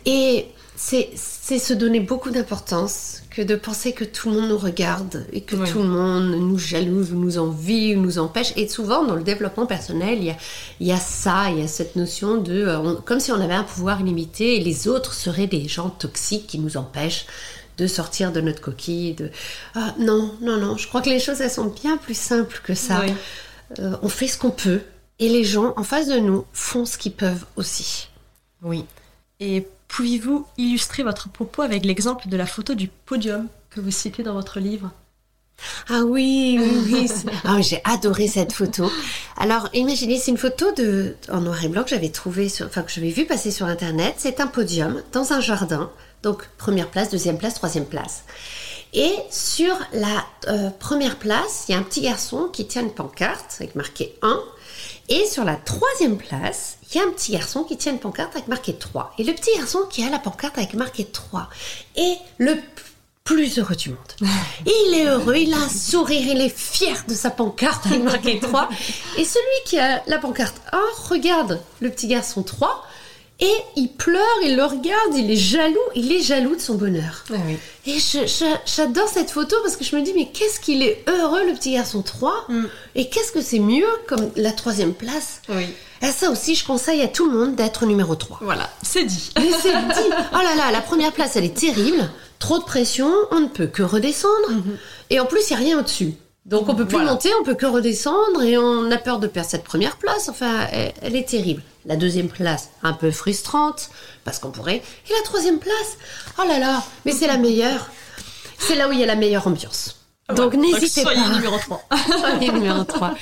et 0.06 0.46
c'est 0.76 1.10
se 1.16 1.74
donner 1.74 2.00
beaucoup 2.00 2.30
d'importance 2.30 3.24
que 3.32 3.42
de 3.42 3.56
penser 3.56 3.94
que 3.94 4.04
tout 4.04 4.30
le 4.30 4.36
monde 4.40 4.50
nous 4.50 4.58
regarde 4.60 5.26
et 5.34 5.42
que 5.42 5.56
tout 5.72 5.80
le 5.80 5.86
monde 5.90 6.30
nous 6.30 6.60
jalouse 6.60 7.12
ou 7.14 7.16
nous 7.16 7.40
envie 7.40 7.96
ou 7.96 8.00
nous 8.02 8.20
empêche. 8.20 8.54
Et 8.58 8.68
souvent, 8.68 9.04
dans 9.04 9.16
le 9.16 9.24
développement 9.24 9.66
personnel, 9.66 10.20
il 10.20 10.26
y 10.26 10.30
a, 10.30 10.36
il 10.80 10.86
y 10.88 10.92
a 10.92 10.98
ça, 10.98 11.50
il 11.50 11.60
y 11.60 11.64
a 11.64 11.68
cette 11.68 11.96
notion 11.96 12.38
de... 12.38 12.54
euh, 12.54 12.78
on- 12.80 12.96
comme 12.96 13.20
si 13.20 13.32
on 13.32 13.42
avait 13.42 13.56
un 13.56 13.64
pouvoir 13.64 14.02
illimité 14.02 14.58
et 14.58 14.60
les 14.64 14.88
autres 14.88 15.14
seraient 15.14 15.48
des 15.48 15.68
gens 15.68 15.90
toxiques 15.90 16.46
qui 16.46 16.60
nous 16.60 16.78
empêchent 16.78 17.26
de 17.80 17.88
sortir 17.88 18.32
de 18.32 18.42
notre 18.42 18.62
coquille. 18.62 19.14
De... 19.16 19.32
Ah, 19.74 19.96
non, 20.00 20.32
non, 20.42 20.58
non. 20.58 20.78
Je 20.78 20.88
crois 20.88 21.02
que 21.02 21.10
les 21.10 21.20
choses, 21.20 21.42
elles 21.42 21.50
sont 21.52 21.74
bien 21.84 21.98
plus 21.98 22.18
simples 22.18 22.62
que 22.64 22.76
ça. 22.76 23.00
Euh, 23.80 23.96
on 24.04 24.10
fait 24.10 24.28
ce 24.28 24.38
qu'on 24.38 24.52
peut 24.52 24.82
et 25.20 25.30
les 25.30 25.44
gens 25.44 25.74
en 25.78 25.84
face 25.84 26.08
de 26.08 26.20
nous 26.20 26.46
font 26.54 26.86
ce 26.86 26.98
qu'ils 26.98 27.14
peuvent 27.14 27.46
aussi. 27.56 28.10
Oui. 28.62 28.86
Et 29.40 29.68
pouvez-vous 29.88 30.46
illustrer 30.58 31.04
votre 31.04 31.30
propos 31.30 31.62
avec 31.62 31.86
l'exemple 31.86 32.28
de 32.28 32.38
la 32.38 32.46
photo 32.46 32.76
du 32.76 32.88
podium 32.88 33.48
que 33.70 33.82
vous 33.82 33.92
citez 33.92 34.24
dans 34.24 34.34
votre 34.34 34.60
livre? 34.60 34.92
Ah 35.90 36.02
oui, 36.04 36.60
oui, 36.60 36.82
oui. 36.86 37.12
Ah, 37.44 37.62
j'ai 37.62 37.82
adoré 37.84 38.28
cette 38.28 38.54
photo. 38.54 38.92
Alors, 39.38 39.70
imaginez, 39.74 40.20
c'est 40.20 40.32
une 40.32 40.38
photo 40.38 40.72
de, 40.74 41.16
en 41.32 41.42
noir 41.42 41.64
et 41.64 41.68
blanc 41.68 41.84
que 41.84 41.90
j'avais 41.90 42.10
trouvé, 42.10 42.48
sur, 42.48 42.68
enfin 42.68 42.84
que 42.84 42.92
j'avais 42.92 43.10
vu 43.10 43.26
passer 43.26 43.50
sur 43.50 43.66
internet. 43.66 44.16
C'est 44.18 44.40
un 44.40 44.48
podium 44.48 45.02
dans 45.14 45.34
un 45.34 45.40
jardin. 45.40 45.90
Donc, 46.22 46.48
première 46.58 46.90
place, 46.90 47.10
deuxième 47.10 47.38
place, 47.40 47.56
troisième 47.56 47.86
place. 47.86 48.24
Et 48.94 49.14
sur 49.32 49.76
la 49.94 50.26
euh, 50.48 50.70
première 50.70 51.18
place, 51.18 51.66
il 51.68 51.74
y 51.74 51.76
a 51.76 51.78
un 51.80 51.84
petit 51.84 52.02
garçon 52.02 52.50
qui 52.52 52.68
tient 52.68 52.84
une 52.84 52.94
pancarte 52.94 53.58
avec 53.60 53.76
marqué 53.76 54.16
1. 54.22 54.40
Et 55.10 55.26
sur 55.26 55.46
la 55.46 55.56
troisième 55.56 56.18
place, 56.18 56.78
il 56.90 56.98
y 56.98 57.00
a 57.00 57.04
un 57.04 57.12
petit 57.12 57.32
garçon 57.32 57.64
qui 57.64 57.78
tient 57.78 57.94
une 57.94 58.00
pancarte 58.00 58.36
avec 58.36 58.50
marqué 58.50 58.74
3. 58.74 59.14
Et 59.18 59.24
le 59.24 59.34
petit 59.34 59.58
garçon 59.58 59.80
qui 59.90 60.04
a 60.04 60.10
la 60.10 60.20
pancarte 60.20 60.58
avec 60.58 60.74
marqué 60.74 61.06
3 61.06 61.50
est 61.96 62.18
le 62.38 62.58
plus 63.24 63.58
heureux 63.60 63.76
du 63.76 63.90
monde. 63.90 63.98
Il 64.66 64.96
est 64.96 65.06
heureux, 65.06 65.36
il 65.36 65.54
a 65.54 65.58
un 65.58 65.70
sourire, 65.70 66.26
il 66.28 66.42
est 66.42 66.56
fier 66.56 67.04
de 67.08 67.14
sa 67.14 67.30
pancarte 67.30 67.86
avec 67.86 68.02
marqué 68.02 68.40
3. 68.40 68.70
Et 69.18 69.26
celui 69.26 69.64
qui 69.66 69.80
a 69.80 70.02
la 70.08 70.18
pancarte 70.18 70.62
1 70.72 70.80
regarde 71.10 71.62
le 71.82 71.90
petit 71.90 72.08
garçon 72.08 72.44
3 72.44 72.87
et 73.40 73.54
il 73.76 73.90
pleure, 73.90 74.24
il 74.44 74.56
le 74.56 74.64
regarde, 74.64 75.16
il 75.16 75.30
est 75.30 75.36
jaloux, 75.36 75.76
il 75.96 76.12
est 76.12 76.22
jaloux 76.22 76.56
de 76.56 76.62
son 76.62 76.74
bonheur. 76.74 77.24
Ah 77.32 77.36
oui. 77.46 77.58
Et 77.86 77.98
j'adore 78.66 79.08
cette 79.08 79.30
photo 79.30 79.56
parce 79.64 79.76
que 79.78 79.84
je 79.84 79.96
me 79.96 80.02
dis, 80.02 80.14
mais 80.16 80.28
qu'est-ce 80.34 80.60
qu'il 80.60 80.82
est 80.82 81.04
heureux, 81.08 81.46
le 81.46 81.54
petit 81.54 81.74
garçon 81.74 82.02
3 82.02 82.46
Mm. 82.50 82.66
Et 82.96 83.10
qu'est-ce 83.10 83.32
que 83.32 83.42
c'est 83.42 83.60
mieux 83.60 83.88
comme 84.08 84.32
la 84.36 84.52
troisième 84.52 84.94
place 84.94 85.42
Oui. 85.50 85.68
Et 86.02 86.08
ça 86.12 86.32
aussi, 86.32 86.56
je 86.56 86.66
conseille 86.66 87.02
à 87.02 87.08
tout 87.08 87.30
le 87.30 87.38
monde 87.38 87.56
d'être 87.56 87.86
numéro 87.86 88.16
3. 88.16 88.40
Voilà, 88.42 88.70
c'est 88.82 89.04
dit. 89.04 89.32
Mais 89.38 89.52
c'est 89.62 89.72
dit 89.72 90.10
Oh 90.34 90.38
là 90.38 90.56
là, 90.56 90.72
la 90.72 90.82
première 90.82 91.12
place, 91.12 91.36
elle 91.36 91.46
est 91.46 91.58
terrible. 91.58 92.10
Trop 92.40 92.58
de 92.60 92.64
pression, 92.64 93.12
on 93.32 93.40
ne 93.42 93.48
peut 93.48 93.68
que 93.68 93.84
redescendre. 93.84 94.50
Et 95.10 95.20
en 95.20 95.26
plus, 95.26 95.42
il 95.50 95.54
n'y 95.56 95.62
a 95.62 95.66
rien 95.66 95.80
au-dessus. 95.80 96.14
Donc 96.48 96.70
on 96.70 96.76
peut 96.76 96.86
plus 96.86 96.96
Voilà. 96.96 97.12
monter, 97.12 97.30
on 97.40 97.44
peut 97.44 97.56
que 97.56 97.66
redescendre 97.66 98.42
et 98.42 98.58
on 98.58 98.90
a 98.90 98.98
peur 98.98 99.20
de 99.20 99.28
perdre 99.28 99.50
cette 99.50 99.64
première 99.66 99.98
place. 99.98 100.30
Enfin, 100.30 100.66
elle, 100.72 100.94
elle 101.02 101.16
est 101.16 101.28
terrible. 101.28 101.62
La 101.86 101.98
deuxième 101.98 102.30
place, 102.30 102.70
un 102.84 102.94
peu 102.94 103.12
frustrante, 103.12 103.90
parce 104.24 104.40
qu'on 104.40 104.52
pourrait. 104.52 104.82
Et 105.10 105.14
la 105.14 105.22
troisième 105.24 105.60
place, 105.60 105.98
oh 106.40 106.44
là 106.48 106.58
là, 106.60 106.84
mais 107.06 107.12
c'est 107.12 107.28
la 107.28 107.38
meilleure. 107.38 107.90
C'est 108.60 108.76
là 108.76 108.88
où 108.90 108.92
il 108.94 109.00
y 109.00 109.04
a 109.04 109.06
la 109.06 109.16
meilleure 109.16 109.46
ambiance. 109.48 109.96
Donc 110.36 110.54
n'hésitez 110.56 111.02
soyez 111.02 111.22
pas. 111.22 111.36
numéro 111.36 111.58
3. 111.58 111.86
Soyez 112.20 112.52
numéro 112.52 112.84
3. 112.84 113.14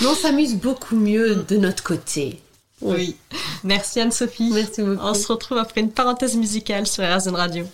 Mais 0.00 0.06
on 0.06 0.14
s'amuse 0.14 0.54
beaucoup 0.56 0.96
mieux 0.96 1.44
de 1.48 1.56
notre 1.58 1.82
côté. 1.82 2.40
Oui. 2.80 3.16
Merci 3.64 4.00
Anne-Sophie. 4.00 4.50
Merci 4.54 4.82
beaucoup. 4.82 5.00
On 5.02 5.12
se 5.14 5.26
retrouve 5.30 5.58
après 5.58 5.80
une 5.82 5.90
parenthèse 5.90 6.36
musicale 6.36 6.86
sur 6.86 7.04
RZN 7.04 7.34
Radio. 7.34 7.66